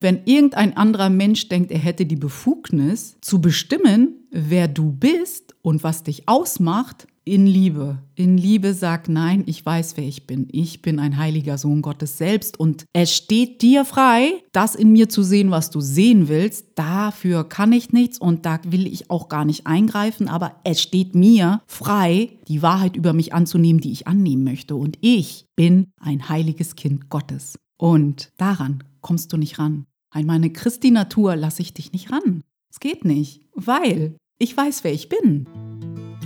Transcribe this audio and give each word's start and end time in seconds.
Wenn 0.00 0.22
irgendein 0.26 0.76
anderer 0.76 1.10
Mensch 1.10 1.48
denkt, 1.48 1.72
er 1.72 1.78
hätte 1.78 2.06
die 2.06 2.16
Befugnis 2.16 3.16
zu 3.20 3.40
bestimmen, 3.40 4.14
wer 4.30 4.68
du 4.68 4.92
bist 4.92 5.56
und 5.62 5.82
was 5.82 6.04
dich 6.04 6.28
ausmacht, 6.28 7.08
in 7.28 7.46
Liebe. 7.46 7.98
In 8.14 8.38
Liebe 8.38 8.72
sag 8.72 9.08
nein, 9.08 9.42
ich 9.46 9.64
weiß, 9.64 9.96
wer 9.96 10.04
ich 10.04 10.26
bin. 10.26 10.48
Ich 10.50 10.80
bin 10.80 10.98
ein 10.98 11.18
heiliger 11.18 11.58
Sohn 11.58 11.82
Gottes 11.82 12.16
selbst 12.16 12.58
und 12.58 12.86
es 12.94 13.14
steht 13.14 13.60
dir 13.60 13.84
frei, 13.84 14.32
das 14.52 14.74
in 14.74 14.92
mir 14.92 15.08
zu 15.10 15.22
sehen, 15.22 15.50
was 15.50 15.70
du 15.70 15.80
sehen 15.80 16.28
willst. 16.28 16.68
Dafür 16.76 17.44
kann 17.44 17.72
ich 17.72 17.92
nichts 17.92 18.18
und 18.18 18.46
da 18.46 18.58
will 18.66 18.86
ich 18.86 19.10
auch 19.10 19.28
gar 19.28 19.44
nicht 19.44 19.66
eingreifen, 19.66 20.28
aber 20.28 20.56
es 20.64 20.80
steht 20.80 21.14
mir 21.14 21.60
frei, 21.66 22.30
die 22.48 22.62
Wahrheit 22.62 22.96
über 22.96 23.12
mich 23.12 23.34
anzunehmen, 23.34 23.80
die 23.80 23.92
ich 23.92 24.06
annehmen 24.06 24.44
möchte. 24.44 24.74
Und 24.74 24.96
ich 25.02 25.44
bin 25.54 25.88
ein 26.00 26.30
heiliges 26.30 26.76
Kind 26.76 27.10
Gottes. 27.10 27.58
Und 27.76 28.30
daran 28.38 28.84
kommst 29.02 29.32
du 29.32 29.36
nicht 29.36 29.58
ran. 29.58 29.84
An 30.10 30.24
meine 30.24 30.50
Christi-Natur 30.50 31.36
lasse 31.36 31.60
ich 31.60 31.74
dich 31.74 31.92
nicht 31.92 32.10
ran. 32.10 32.42
Es 32.70 32.80
geht 32.80 33.04
nicht, 33.04 33.42
weil 33.54 34.16
ich 34.38 34.56
weiß, 34.56 34.82
wer 34.82 34.92
ich 34.92 35.10
bin. 35.10 35.46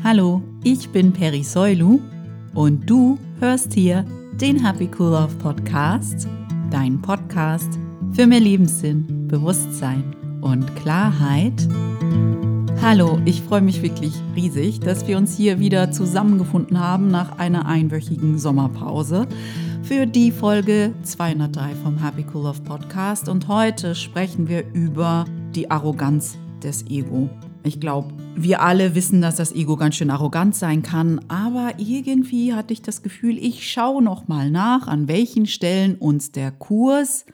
Hallo, 0.05 0.41
ich 0.63 0.91
bin 0.91 1.13
Peri 1.13 1.43
Soilu 1.43 2.01
und 2.55 2.89
du 2.89 3.19
hörst 3.41 3.73
hier 3.73 4.05
den 4.41 4.65
Happy 4.65 4.89
Cool 4.97 5.11
Love 5.11 5.35
Podcast, 5.37 6.29
dein 6.71 7.03
Podcast 7.03 7.77
für 8.13 8.29
mehr 8.29 8.39
Lebenssinn, 8.39 9.27
Bewusstsein 9.27 10.15
und 10.43 10.77
Klarheit. 10.77 11.67
Hallo, 12.81 13.21
ich 13.25 13.43
freue 13.43 13.63
mich 13.63 13.83
wirklich 13.83 14.13
riesig, 14.37 14.79
dass 14.79 15.09
wir 15.09 15.17
uns 15.19 15.37
hier 15.37 15.59
wieder 15.59 15.91
zusammengefunden 15.91 16.79
haben 16.79 17.09
nach 17.09 17.39
einer 17.39 17.67
einwöchigen 17.67 18.39
Sommerpause 18.39 19.27
für 19.85 20.07
die 20.07 20.31
Folge 20.31 20.95
203 21.03 21.75
vom 21.77 21.99
Happy 21.99 22.25
Cool 22.33 22.45
Love 22.45 22.61
Podcast. 22.63 23.29
Und 23.29 23.49
heute 23.49 23.95
sprechen 23.95 24.49
wir 24.49 24.65
über 24.73 25.25
die 25.55 25.71
Arroganz 25.71 26.39
des 26.63 26.87
Ego. 26.89 27.29
Ich 27.65 27.81
glaube, 27.81 28.15
wir 28.37 28.61
alle 28.61 28.95
wissen, 28.95 29.21
dass 29.21 29.37
das 29.37 29.53
Ego 29.53 29.77
ganz 29.77 29.97
schön 29.97 30.11
arrogant 30.11 30.55
sein 30.55 30.83
kann, 30.83 31.21
aber 31.29 31.75
irgendwie 31.79 32.55
hatte 32.55 32.73
ich 32.73 32.83
das 32.83 33.03
Gefühl, 33.03 33.37
ich 33.39 33.71
schaue 33.71 34.03
noch 34.03 34.29
mal 34.29 34.51
nach, 34.51 34.87
an 34.87 35.09
welchen 35.09 35.47
Stellen 35.47 35.97
uns 35.97 36.33
der 36.33 36.53
Kurs 36.53 37.25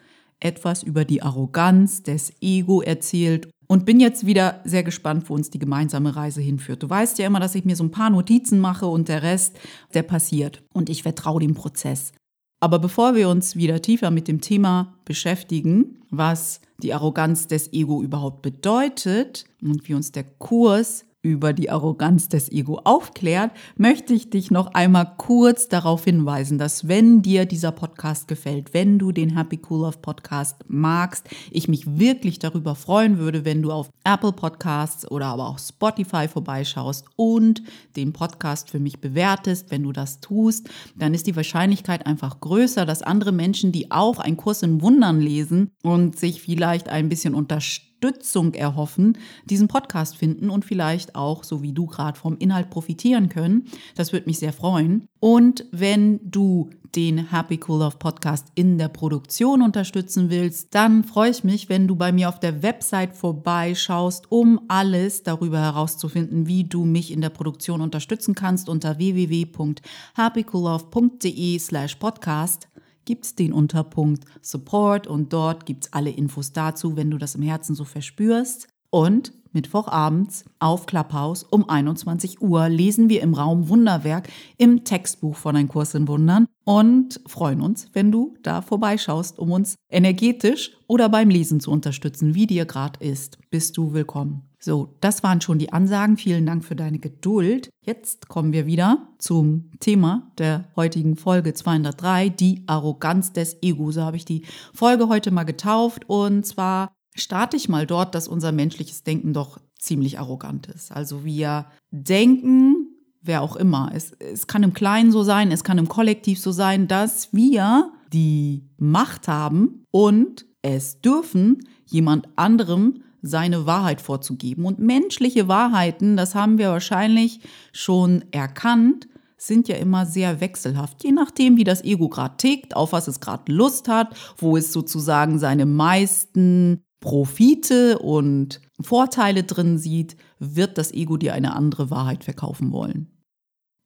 etwas 0.41 0.83
über 0.83 1.05
die 1.05 1.23
Arroganz 1.23 2.03
des 2.03 2.33
Ego 2.41 2.81
erzählt 2.81 3.51
und 3.67 3.85
bin 3.85 4.01
jetzt 4.01 4.27
wieder 4.27 4.63
sehr 4.65 4.83
gespannt, 4.83 5.29
wo 5.29 5.35
uns 5.35 5.51
die 5.51 5.59
gemeinsame 5.59 6.17
Reise 6.17 6.41
hinführt. 6.41 6.83
Du 6.83 6.89
weißt 6.89 7.19
ja 7.19 7.27
immer, 7.27 7.41
dass 7.41 7.55
ich 7.55 7.65
mir 7.65 7.77
so 7.77 7.85
ein 7.85 7.91
paar 7.91 8.11
Notizen 8.11 8.59
mache 8.59 8.87
und 8.87 9.09
der 9.09 9.23
Rest, 9.23 9.59
der 9.95 10.03
passiert 10.03 10.63
und 10.73 10.89
ich 10.89 11.03
vertraue 11.03 11.41
dem 11.41 11.55
Prozess. 11.55 12.13
Aber 12.61 12.79
bevor 12.79 13.15
wir 13.15 13.29
uns 13.29 13.57
wieder 13.57 13.81
tiefer 13.83 14.11
mit 14.11 14.27
dem 14.27 14.41
Thema 14.41 14.95
beschäftigen, 15.05 16.03
was 16.11 16.61
die 16.83 16.93
Arroganz 16.95 17.47
des 17.47 17.73
Ego 17.73 18.03
überhaupt 18.03 18.43
bedeutet 18.43 19.45
und 19.63 19.89
wie 19.89 19.95
uns 19.95 20.13
der 20.13 20.25
Kurs 20.25 21.05
über 21.23 21.53
die 21.53 21.69
Arroganz 21.69 22.29
des 22.29 22.51
Ego 22.53 22.81
aufklärt, 22.85 23.51
möchte 23.77 24.15
ich 24.15 24.31
dich 24.31 24.51
noch 24.53 24.69
einmal 24.75 25.15
kurz 25.17 25.69
darauf 25.69 26.05
hinweisen, 26.05 26.59
dass 26.59 26.87
wenn 26.87 27.23
dir 27.23 27.45
dieser 27.45 27.73
Podcast 27.73 28.29
gefällt, 28.29 28.73
wenn 28.73 28.99
du 28.99 29.11
den 29.11 29.37
Happy 29.37 29.61
Cool 29.69 29.81
Love 29.81 29.99
Podcast 29.99 30.65
magst, 30.69 31.29
ich 31.51 31.67
mich 31.67 31.99
wirklich 31.99 32.39
darüber 32.39 32.77
freuen 32.77 33.19
würde, 33.19 33.45
wenn 33.45 33.63
du 33.63 33.73
auf 33.73 33.91
Apple 34.05 34.33
Podcasts 34.33 35.11
oder 35.11 35.27
aber 35.27 35.49
auch 35.49 35.59
Spotify 35.59 36.29
vorbeischaust 36.29 37.05
und 37.17 37.63
den 37.97 38.13
Podcast 38.13 38.71
für 38.71 38.79
mich 38.79 39.01
bewertest. 39.01 39.71
Wenn 39.71 39.83
du 39.83 39.93
das 39.93 40.21
tust, 40.21 40.71
dann 40.95 41.15
ist 41.15 41.27
die 41.27 41.37
Wahrscheinlichkeit 41.37 42.07
einfach 42.07 42.39
größer, 42.41 42.87
dass 42.87 43.03
andere 43.03 43.33
Menschen, 43.33 43.73
die 43.73 43.91
auch 43.91 44.21
einen 44.21 44.37
Kurs 44.37 44.63
in 44.63 44.83
Wundern 44.83 45.21
lesen 45.21 45.73
und 45.83 46.17
sich 46.17 46.43
vielleicht 46.43 46.89
ein 46.89 47.09
bisschen 47.09 47.35
unterstützen, 47.35 47.88
Unterstützung 48.01 48.55
erhoffen, 48.55 49.19
diesen 49.47 49.67
Podcast 49.67 50.17
finden 50.17 50.51
und 50.51 50.65
vielleicht 50.65 51.17
auch, 51.17 51.43
so 51.43 51.63
wie 51.63 51.73
du 51.73 51.87
gerade 51.87 52.17
vom 52.19 52.39
Inhalt 52.39 52.71
profitieren 52.71 53.29
können. 53.29 53.65
Das 53.97 54.13
würde 54.13 54.27
mich 54.27 54.39
sehr 54.39 54.53
freuen. 54.53 55.09
Und 55.19 55.65
wenn 55.73 56.21
du 56.23 56.71
den 56.95 57.33
Happy 57.33 57.59
Cool 57.67 57.81
Love 57.81 57.97
Podcast 57.99 58.47
in 58.55 58.79
der 58.79 58.87
Produktion 58.89 59.63
unterstützen 59.63 60.31
willst, 60.31 60.73
dann 60.75 61.03
freue 61.05 61.31
ich 61.31 61.43
mich, 61.43 61.69
wenn 61.69 61.89
du 61.89 61.97
bei 61.97 62.13
mir 62.13 62.29
auf 62.29 62.39
der 62.39 62.63
Website 62.63 63.17
vorbeischaust, 63.17 64.31
um 64.31 64.61
alles 64.69 65.25
darüber 65.25 65.59
herauszufinden, 65.59 66.47
wie 66.47 66.63
du 66.65 66.85
mich 66.85 67.11
in 67.13 67.21
der 67.21 67.31
Produktion 67.31 67.81
unterstützen 67.81 68.37
kannst 68.37 68.69
unter 68.69 68.99
www.happycoollove.de 68.99 71.59
slash 71.59 71.97
podcast 71.97 72.69
gibt 73.09 73.25
es 73.25 73.35
den 73.35 73.55
Unterpunkt 73.55 74.27
Support 74.43 75.07
und 75.07 75.33
dort 75.33 75.65
gibt 75.65 75.87
es 75.87 75.93
alle 75.95 76.11
Infos 76.11 76.53
dazu, 76.53 76.95
wenn 76.95 77.11
du 77.11 77.17
das 77.17 77.37
im 77.37 77.41
Herzen 77.41 77.75
so 77.75 77.85
verspürst. 77.85 78.69
Und 78.91 79.33
Mittwochabends 79.53 80.45
auf 80.59 80.85
Clubhouse 80.85 81.43
um 81.43 81.71
21 81.71 82.43
Uhr 82.43 82.69
lesen 82.69 83.09
wir 83.09 83.23
im 83.23 83.33
Raum 83.33 83.71
Wunderwerk 83.71 84.29
im 84.59 84.85
Textbuch 84.85 85.37
von 85.37 85.57
Ein 85.57 85.69
Kurs 85.69 85.95
in 85.95 86.07
Wundern 86.07 86.49
und 86.65 87.23
freuen 87.27 87.63
uns, 87.63 87.89
wenn 87.95 88.13
du 88.13 88.35
da 88.43 88.61
vorbeischaust, 88.61 89.39
um 89.39 89.53
uns 89.53 89.77
energetisch 89.89 90.73
oder 90.87 91.09
beim 91.09 91.31
Lesen 91.31 91.61
zu 91.61 91.71
unterstützen, 91.71 92.35
wie 92.35 92.47
dir 92.47 92.67
gerade 92.67 93.03
ist. 93.03 93.39
Bist 93.49 93.79
du 93.79 93.95
willkommen. 93.95 94.48
So, 94.61 94.97
das 95.01 95.23
waren 95.23 95.41
schon 95.41 95.59
die 95.59 95.73
Ansagen. 95.73 96.17
Vielen 96.17 96.45
Dank 96.45 96.65
für 96.65 96.75
deine 96.75 96.99
Geduld. 96.99 97.71
Jetzt 97.81 98.29
kommen 98.29 98.53
wir 98.53 98.67
wieder 98.67 99.09
zum 99.19 99.71
Thema 99.79 100.33
der 100.39 100.69
heutigen 100.75 101.17
Folge 101.17 101.55
203, 101.55 102.29
die 102.31 102.65
Arroganz 102.67 103.33
des 103.33 103.63
Ego. 103.63 103.93
So 103.93 104.03
habe 104.03 104.17
ich 104.17 104.25
die 104.25 104.45
Folge 104.75 105.09
heute 105.09 105.31
mal 105.31 105.45
getauft. 105.45 106.09
Und 106.09 106.45
zwar 106.45 106.93
starte 107.15 107.57
ich 107.57 107.69
mal 107.69 107.87
dort, 107.87 108.15
dass 108.15 108.27
unser 108.27 108.51
menschliches 108.51 109.05
Denken 109.05 109.33
doch 109.33 109.59
ziemlich 109.79 110.19
arrogant 110.19 110.67
ist. 110.67 110.91
Also 110.91 111.25
wir 111.25 111.67
denken, 111.93 112.89
wer 113.23 113.43
auch 113.43 113.55
immer, 113.55 113.93
es, 113.95 114.13
es 114.13 114.49
kann 114.49 114.65
im 114.65 114.73
Kleinen 114.73 115.13
so 115.13 115.23
sein, 115.23 115.53
es 115.53 115.63
kann 115.63 115.79
im 115.79 115.89
Kollektiv 115.89 116.41
so 116.41 116.51
sein, 116.51 116.89
dass 116.89 117.33
wir 117.33 117.93
die 118.13 118.69
Macht 118.77 119.29
haben 119.29 119.85
und 119.93 120.47
es 120.63 121.01
dürfen, 121.01 121.61
jemand 121.87 122.29
anderem 122.37 123.05
seine 123.23 123.67
Wahrheit 123.67 124.01
vorzugeben. 124.01 124.65
Und 124.65 124.79
menschliche 124.79 125.49
Wahrheiten, 125.49 126.17
das 126.17 126.35
haben 126.35 126.59
wir 126.59 126.71
wahrscheinlich 126.71 127.41
schon 127.73 128.25
erkannt, 128.31 129.09
sind 129.37 129.69
ja 129.69 129.77
immer 129.77 130.05
sehr 130.05 130.41
wechselhaft, 130.41 131.05
je 131.05 131.13
nachdem, 131.13 131.57
wie 131.57 131.65
das 131.65 131.85
Ego 131.85 132.09
gerade 132.09 132.37
tickt, 132.37 132.75
auf 132.75 132.93
was 132.93 133.07
es 133.07 133.21
gerade 133.21 133.53
Lust 133.53 133.89
hat, 133.89 134.15
wo 134.37 134.57
es 134.57 134.73
sozusagen 134.73 135.39
seine 135.39 135.65
meisten 135.65 136.83
Profite 137.01 138.01
und 138.01 138.61
Vorteile 138.81 139.45
drin 139.45 139.79
sieht, 139.79 140.17
wird 140.41 140.77
das 140.77 140.93
Ego 140.93 141.17
dir 141.17 141.35
eine 141.35 141.55
andere 141.55 141.91
Wahrheit 141.91 142.25
verkaufen 142.25 142.73
wollen. 142.73 143.18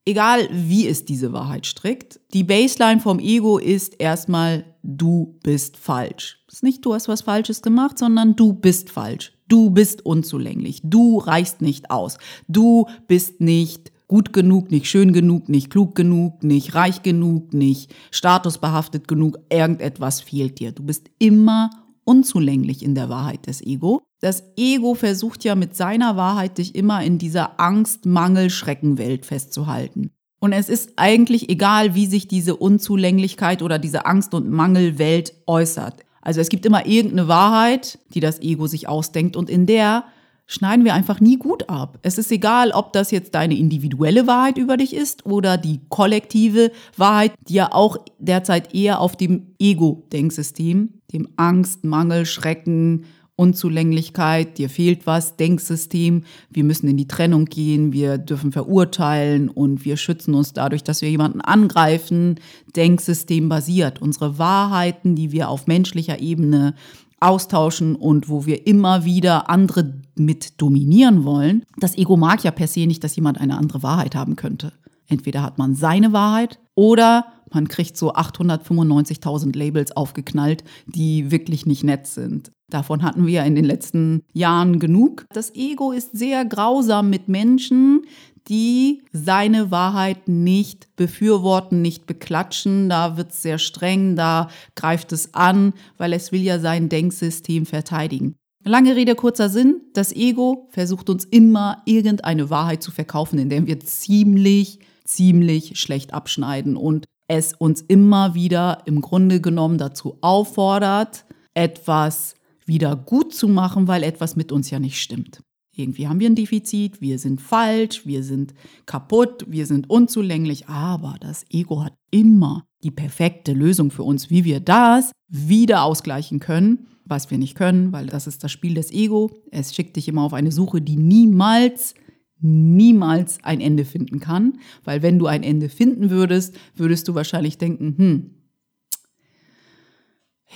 Egal 0.04 0.48
wie 0.50 0.88
es 0.88 1.04
diese 1.04 1.32
Wahrheit 1.32 1.64
strickt, 1.64 2.18
die 2.32 2.42
Baseline 2.42 3.00
vom 3.00 3.20
Ego 3.20 3.58
ist 3.58 4.00
erstmal, 4.00 4.64
du 4.82 5.38
bist 5.44 5.76
falsch. 5.76 6.40
Das 6.46 6.56
ist 6.56 6.62
nicht, 6.64 6.84
du 6.84 6.92
hast 6.92 7.06
was 7.06 7.22
Falsches 7.22 7.62
gemacht, 7.62 7.98
sondern 7.98 8.34
du 8.34 8.52
bist 8.52 8.90
falsch. 8.90 9.32
Du 9.46 9.70
bist 9.70 10.04
unzulänglich. 10.04 10.80
Du 10.82 11.18
reichst 11.18 11.60
nicht 11.60 11.90
aus. 11.90 12.18
Du 12.48 12.86
bist 13.06 13.40
nicht 13.40 13.92
gut 14.08 14.32
genug, 14.32 14.70
nicht 14.70 14.86
schön 14.88 15.12
genug, 15.12 15.48
nicht 15.48 15.70
klug 15.70 15.94
genug, 15.94 16.42
nicht 16.42 16.74
reich 16.74 17.02
genug, 17.02 17.54
nicht 17.54 17.94
statusbehaftet 18.10 19.06
genug. 19.06 19.38
Irgendetwas 19.50 20.20
fehlt 20.20 20.58
dir. 20.58 20.72
Du 20.72 20.82
bist 20.82 21.10
immer 21.18 21.70
unzulänglich 22.04 22.82
in 22.82 22.94
der 22.94 23.08
Wahrheit 23.08 23.46
des 23.46 23.60
Ego. 23.60 24.02
Das 24.20 24.42
Ego 24.56 24.94
versucht 24.94 25.44
ja 25.44 25.54
mit 25.54 25.76
seiner 25.76 26.16
Wahrheit 26.16 26.58
dich 26.58 26.74
immer 26.74 27.02
in 27.02 27.18
dieser 27.18 27.60
Angst, 27.60 28.06
Mangel, 28.06 28.50
Schreckenwelt 28.50 29.26
festzuhalten. 29.26 30.10
Und 30.40 30.52
es 30.52 30.68
ist 30.68 30.94
eigentlich 30.96 31.48
egal, 31.50 31.94
wie 31.94 32.06
sich 32.06 32.26
diese 32.26 32.56
Unzulänglichkeit 32.56 33.62
oder 33.62 33.78
diese 33.78 34.06
Angst- 34.06 34.34
und 34.34 34.50
Mangelwelt 34.50 35.34
äußert. 35.46 36.04
Also 36.20 36.40
es 36.40 36.48
gibt 36.48 36.66
immer 36.66 36.86
irgendeine 36.86 37.28
Wahrheit, 37.28 37.98
die 38.14 38.20
das 38.20 38.40
Ego 38.40 38.66
sich 38.66 38.88
ausdenkt 38.88 39.36
und 39.36 39.50
in 39.50 39.66
der 39.66 40.04
schneiden 40.52 40.84
wir 40.84 40.94
einfach 40.94 41.20
nie 41.20 41.38
gut 41.38 41.68
ab. 41.68 41.98
Es 42.02 42.18
ist 42.18 42.30
egal, 42.30 42.72
ob 42.72 42.92
das 42.92 43.10
jetzt 43.10 43.34
deine 43.34 43.56
individuelle 43.56 44.26
Wahrheit 44.26 44.58
über 44.58 44.76
dich 44.76 44.94
ist 44.94 45.24
oder 45.24 45.56
die 45.56 45.80
kollektive 45.88 46.70
Wahrheit, 46.96 47.32
die 47.48 47.54
ja 47.54 47.72
auch 47.72 47.96
derzeit 48.18 48.74
eher 48.74 49.00
auf 49.00 49.16
dem 49.16 49.54
Ego-Denksystem, 49.58 50.90
dem 51.12 51.28
Angst, 51.36 51.84
Mangel, 51.84 52.26
Schrecken, 52.26 53.04
Unzulänglichkeit, 53.34 54.58
dir 54.58 54.68
fehlt 54.68 55.06
was, 55.06 55.36
Denksystem, 55.36 56.24
wir 56.50 56.64
müssen 56.64 56.86
in 56.86 56.98
die 56.98 57.08
Trennung 57.08 57.46
gehen, 57.46 57.92
wir 57.92 58.18
dürfen 58.18 58.52
verurteilen 58.52 59.48
und 59.48 59.86
wir 59.86 59.96
schützen 59.96 60.34
uns 60.34 60.52
dadurch, 60.52 60.84
dass 60.84 61.00
wir 61.00 61.08
jemanden 61.08 61.40
angreifen, 61.40 62.38
Denksystem 62.76 63.48
basiert. 63.48 64.02
Unsere 64.02 64.38
Wahrheiten, 64.38 65.16
die 65.16 65.32
wir 65.32 65.48
auf 65.48 65.66
menschlicher 65.66 66.20
Ebene 66.20 66.74
austauschen 67.22 67.94
und 67.94 68.28
wo 68.28 68.46
wir 68.46 68.66
immer 68.66 69.04
wieder 69.04 69.48
andere 69.48 69.94
mit 70.16 70.60
dominieren 70.60 71.24
wollen. 71.24 71.64
Das 71.78 71.96
Ego 71.96 72.16
mag 72.16 72.44
ja 72.44 72.50
per 72.50 72.68
se 72.68 72.86
nicht, 72.86 73.02
dass 73.04 73.16
jemand 73.16 73.40
eine 73.40 73.56
andere 73.56 73.82
Wahrheit 73.82 74.14
haben 74.14 74.36
könnte. 74.36 74.72
Entweder 75.08 75.42
hat 75.42 75.58
man 75.58 75.74
seine 75.74 76.12
Wahrheit 76.12 76.58
oder 76.74 77.26
Man 77.54 77.68
kriegt 77.68 77.96
so 77.96 78.14
895.000 78.14 79.56
Labels 79.56 79.96
aufgeknallt, 79.96 80.64
die 80.86 81.30
wirklich 81.30 81.66
nicht 81.66 81.84
nett 81.84 82.06
sind. 82.06 82.50
Davon 82.70 83.02
hatten 83.02 83.26
wir 83.26 83.44
in 83.44 83.54
den 83.54 83.64
letzten 83.64 84.22
Jahren 84.32 84.78
genug. 84.78 85.26
Das 85.32 85.54
Ego 85.54 85.92
ist 85.92 86.16
sehr 86.16 86.46
grausam 86.46 87.10
mit 87.10 87.28
Menschen, 87.28 88.06
die 88.48 89.02
seine 89.12 89.70
Wahrheit 89.70 90.28
nicht 90.28 90.94
befürworten, 90.96 91.82
nicht 91.82 92.06
beklatschen. 92.06 92.88
Da 92.88 93.16
wird 93.16 93.32
es 93.32 93.42
sehr 93.42 93.58
streng, 93.58 94.16
da 94.16 94.48
greift 94.74 95.12
es 95.12 95.34
an, 95.34 95.74
weil 95.98 96.12
es 96.12 96.32
will 96.32 96.42
ja 96.42 96.58
sein 96.58 96.88
Denksystem 96.88 97.66
verteidigen. 97.66 98.34
Lange 98.64 98.94
Rede, 98.94 99.14
kurzer 99.14 99.48
Sinn. 99.48 99.80
Das 99.92 100.12
Ego 100.12 100.68
versucht 100.70 101.10
uns 101.10 101.24
immer 101.24 101.82
irgendeine 101.84 102.48
Wahrheit 102.48 102.82
zu 102.82 102.92
verkaufen, 102.92 103.38
indem 103.38 103.66
wir 103.66 103.80
ziemlich, 103.80 104.78
ziemlich 105.04 105.78
schlecht 105.80 106.14
abschneiden 106.14 106.76
und 106.76 107.06
es 107.26 107.54
uns 107.54 107.80
immer 107.80 108.34
wieder 108.34 108.82
im 108.84 109.00
Grunde 109.00 109.40
genommen 109.40 109.78
dazu 109.78 110.18
auffordert, 110.20 111.24
etwas 111.54 112.34
wieder 112.64 112.94
gut 112.94 113.34
zu 113.34 113.48
machen, 113.48 113.88
weil 113.88 114.02
etwas 114.04 114.36
mit 114.36 114.52
uns 114.52 114.70
ja 114.70 114.78
nicht 114.78 115.00
stimmt. 115.00 115.42
Irgendwie 115.74 116.06
haben 116.06 116.20
wir 116.20 116.28
ein 116.28 116.34
Defizit, 116.34 117.00
wir 117.00 117.18
sind 117.18 117.40
falsch, 117.40 118.04
wir 118.04 118.22
sind 118.22 118.52
kaputt, 118.84 119.46
wir 119.48 119.64
sind 119.64 119.88
unzulänglich, 119.88 120.68
aber 120.68 121.16
das 121.20 121.46
Ego 121.50 121.82
hat 121.82 121.94
immer 122.10 122.66
die 122.82 122.90
perfekte 122.90 123.54
Lösung 123.54 123.90
für 123.90 124.02
uns, 124.02 124.28
wie 124.28 124.44
wir 124.44 124.60
das 124.60 125.12
wieder 125.28 125.84
ausgleichen 125.84 126.40
können, 126.40 126.88
was 127.06 127.30
wir 127.30 127.38
nicht 127.38 127.54
können, 127.54 127.90
weil 127.90 128.06
das 128.06 128.26
ist 128.26 128.44
das 128.44 128.52
Spiel 128.52 128.74
des 128.74 128.92
Ego. 128.92 129.30
Es 129.50 129.74
schickt 129.74 129.96
dich 129.96 130.08
immer 130.08 130.22
auf 130.22 130.34
eine 130.34 130.52
Suche, 130.52 130.82
die 130.82 130.96
niemals, 130.96 131.94
niemals 132.38 133.42
ein 133.42 133.62
Ende 133.62 133.86
finden 133.86 134.20
kann, 134.20 134.58
weil 134.84 135.00
wenn 135.00 135.18
du 135.18 135.26
ein 135.26 135.42
Ende 135.42 135.70
finden 135.70 136.10
würdest, 136.10 136.54
würdest 136.76 137.08
du 137.08 137.14
wahrscheinlich 137.14 137.56
denken, 137.56 137.94
hm, 137.96 138.41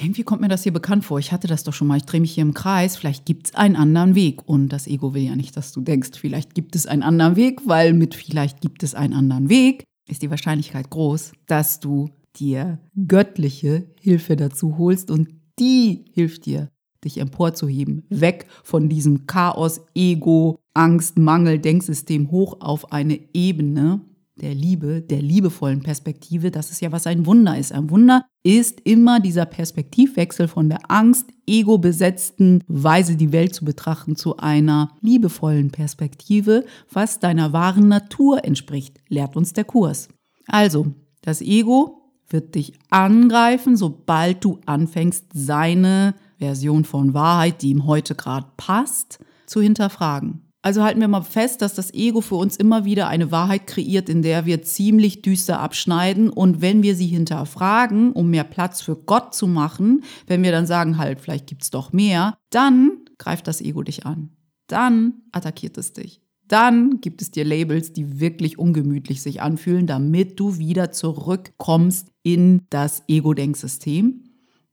irgendwie 0.01 0.25
kommt 0.25 0.41
mir 0.41 0.49
das 0.49 0.63
hier 0.63 0.73
bekannt 0.73 1.05
vor. 1.05 1.19
Ich 1.19 1.33
hatte 1.33 1.49
das 1.49 1.65
doch 1.65 1.73
schon 1.73 1.89
mal. 1.89 1.97
Ich 1.97 2.05
drehe 2.05 2.21
mich 2.21 2.33
hier 2.33 2.43
im 2.43 2.55
Kreis. 2.55 2.97
Vielleicht 2.97 3.25
gibt 3.25 3.49
es 3.49 3.55
einen 3.55 3.77
anderen 3.77 4.15
Weg. 4.15 4.47
Und 4.49 4.69
das 4.69 4.87
Ego 4.87 5.15
will 5.15 5.23
ja 5.23 5.37
nicht, 5.37 5.57
dass 5.57 5.73
du 5.73 5.81
denkst, 5.81 6.11
vielleicht 6.21 6.55
gibt 6.55 6.77
es 6.77 6.87
einen 6.87 7.03
anderen 7.03 7.37
Weg, 7.37 7.63
weil 7.67 7.93
mit 7.95 8.15
vielleicht 8.15 8.61
gibt 8.61 8.83
es 8.83 8.95
einen 8.95 9.15
anderen 9.15 9.49
Weg 9.49 9.85
ist 10.09 10.23
die 10.23 10.31
Wahrscheinlichkeit 10.31 10.91
groß, 10.91 11.33
dass 11.47 11.81
du 11.81 12.11
dir 12.37 12.79
göttliche 13.07 13.87
Hilfe 14.01 14.37
dazu 14.37 14.79
holst 14.79 15.11
und 15.11 15.29
die 15.59 16.05
hilft 16.13 16.47
dir, 16.47 16.71
dich 17.05 17.19
emporzuheben, 17.19 18.05
weg 18.09 18.47
von 18.63 18.89
diesem 18.89 19.27
Chaos, 19.27 19.81
Ego, 19.95 20.59
Angst, 20.75 21.19
Mangel, 21.19 21.59
Denksystem 21.59 22.31
hoch 22.31 22.61
auf 22.61 22.93
eine 22.93 23.19
Ebene, 23.33 24.01
der 24.41 24.55
Liebe, 24.55 25.01
der 25.01 25.23
liebevollen 25.23 25.83
Perspektive, 25.83 26.51
das 26.51 26.71
ist 26.71 26.81
ja, 26.81 26.93
was 26.93 27.07
ein 27.07 27.25
Wunder 27.27 27.57
ist. 27.57 27.73
Ein 27.73 27.91
Wunder 27.91 28.27
ist 28.43 28.81
immer 28.83 29.19
dieser 29.19 29.47
Perspektivwechsel 29.47 30.47
von 30.47 30.69
der 30.69 30.91
Angst, 30.91 31.31
ego-besetzten 31.47 32.63
Weise, 32.69 33.17
die 33.17 33.33
Welt 33.33 33.55
zu 33.55 33.65
betrachten, 33.65 34.15
zu 34.15 34.37
einer 34.37 34.91
liebevollen 35.01 35.71
Perspektive, 35.71 36.65
was 36.93 37.19
deiner 37.19 37.53
wahren 37.53 37.89
Natur 37.89 38.45
entspricht, 38.45 39.01
lehrt 39.09 39.37
uns 39.37 39.53
der 39.53 39.65
Kurs. 39.65 40.09
Also, 40.47 40.93
das 41.23 41.41
Ego 41.41 42.03
wird 42.29 42.55
dich 42.55 42.75
angreifen, 42.91 43.77
sobald 43.77 44.45
du 44.45 44.61
anfängst, 44.67 45.27
seine 45.33 46.15
Version 46.39 46.85
von 46.85 47.15
Wahrheit, 47.15 47.63
die 47.63 47.71
ihm 47.71 47.87
heute 47.87 48.15
gerade 48.15 48.49
passt, 48.57 49.19
zu 49.47 49.63
hinterfragen. 49.63 50.46
Also 50.67 50.83
halten 50.83 51.01
wir 51.01 51.07
mal 51.07 51.23
fest, 51.23 51.63
dass 51.63 51.75
das 51.75 51.95
Ego 51.95 52.21
für 52.21 52.35
uns 52.35 52.57
immer 52.57 52.85
wieder 52.85 53.07
eine 53.07 53.31
Wahrheit 53.31 53.69
kreiert, 53.69 54.09
in 54.09 54.23
der 54.23 54.47
wir 54.47 54.63
ziemlich 54.63 55.23
düster 55.23 55.61
abschneiden. 55.61 56.29
Und 56.29 56.61
wenn 56.61 56.83
wir 56.83 56.97
sie 56.97 57.07
hinterfragen, 57.07 58.11
um 58.11 58.31
mehr 58.31 58.43
Platz 58.43 58.81
für 58.83 58.97
Gott 58.97 59.33
zu 59.33 59.47
machen, 59.47 60.03
wenn 60.27 60.43
wir 60.43 60.51
dann 60.51 60.67
sagen, 60.67 60.99
halt, 60.99 61.21
vielleicht 61.21 61.47
gibt 61.47 61.63
es 61.63 61.71
doch 61.71 61.93
mehr, 61.93 62.37
dann 62.51 62.99
greift 63.17 63.47
das 63.47 63.61
Ego 63.61 63.85
dich 63.85 64.07
an. 64.07 64.31
Dann 64.67 65.23
attackiert 65.31 65.79
es 65.79 65.93
dich. 65.93 66.21
Dann 66.49 67.01
gibt 67.01 67.23
es 67.23 67.31
dir 67.31 67.45
Labels, 67.45 67.93
die 67.93 68.19
wirklich 68.19 68.59
ungemütlich 68.59 69.23
sich 69.23 69.43
anfühlen, 69.43 69.87
damit 69.87 70.41
du 70.41 70.59
wieder 70.59 70.91
zurückkommst 70.91 72.11
in 72.25 72.63
das 72.71 73.05
Ego-Denksystem. 73.07 74.25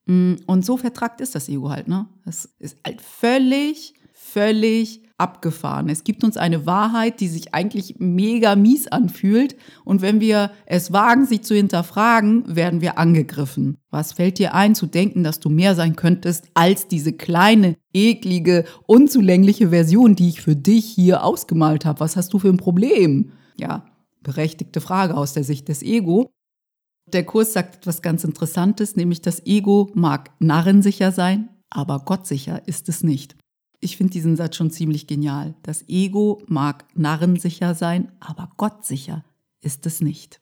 Mm, 0.07 0.33
und 0.47 0.65
so 0.65 0.75
vertragt 0.75 1.21
ist 1.21 1.35
das 1.35 1.49
Ego 1.49 1.69
halt, 1.69 1.87
ne? 1.87 2.07
Es 2.25 2.45
ist 2.57 2.79
halt 2.83 2.99
völlig, 2.99 3.93
völlig 4.11 5.02
abgefahren. 5.23 5.87
Es 5.87 6.03
gibt 6.03 6.25
uns 6.25 6.35
eine 6.35 6.65
Wahrheit, 6.65 7.21
die 7.21 7.29
sich 7.29 7.53
eigentlich 7.53 7.95
mega 7.97 8.57
mies 8.57 8.87
anfühlt. 8.87 9.55
Und 9.85 10.01
wenn 10.01 10.19
wir 10.19 10.51
es 10.65 10.91
wagen, 10.91 11.25
sie 11.25 11.39
zu 11.39 11.55
hinterfragen, 11.55 12.43
werden 12.53 12.81
wir 12.81 12.97
angegriffen. 12.97 13.77
Was 13.89 14.11
fällt 14.11 14.37
dir 14.37 14.53
ein, 14.53 14.75
zu 14.75 14.85
denken, 14.85 15.23
dass 15.23 15.39
du 15.39 15.49
mehr 15.49 15.75
sein 15.75 15.95
könntest 15.95 16.49
als 16.53 16.89
diese 16.89 17.13
kleine, 17.13 17.77
eklige, 17.93 18.65
unzulängliche 18.85 19.69
Version, 19.69 20.15
die 20.15 20.27
ich 20.27 20.41
für 20.41 20.57
dich 20.57 20.85
hier 20.85 21.23
ausgemalt 21.23 21.85
habe? 21.85 22.01
Was 22.01 22.17
hast 22.17 22.33
du 22.33 22.39
für 22.39 22.49
ein 22.49 22.57
Problem? 22.57 23.31
Ja, 23.55 23.85
berechtigte 24.21 24.81
Frage 24.81 25.15
aus 25.15 25.31
der 25.31 25.45
Sicht 25.45 25.69
des 25.69 25.81
Ego. 25.81 26.29
Der 27.07 27.23
Kurs 27.23 27.53
sagt 27.53 27.75
etwas 27.77 28.01
ganz 28.01 28.25
Interessantes, 28.25 28.97
nämlich 28.97 29.21
das 29.21 29.45
Ego 29.45 29.89
mag 29.93 30.31
narrensicher 30.39 31.11
sein, 31.11 31.49
aber 31.69 31.99
gottsicher 31.99 32.67
ist 32.67 32.89
es 32.89 33.03
nicht. 33.03 33.35
Ich 33.83 33.97
finde 33.97 34.13
diesen 34.13 34.37
Satz 34.37 34.55
schon 34.55 34.71
ziemlich 34.71 35.07
genial. 35.07 35.55
Das 35.61 35.83
Ego 35.89 36.41
mag 36.47 36.85
narrensicher 36.95 37.75
sein, 37.75 38.11
aber 38.21 38.49
gottsicher 38.55 39.25
ist 39.61 39.85
es 39.85 39.99
nicht. 39.99 40.39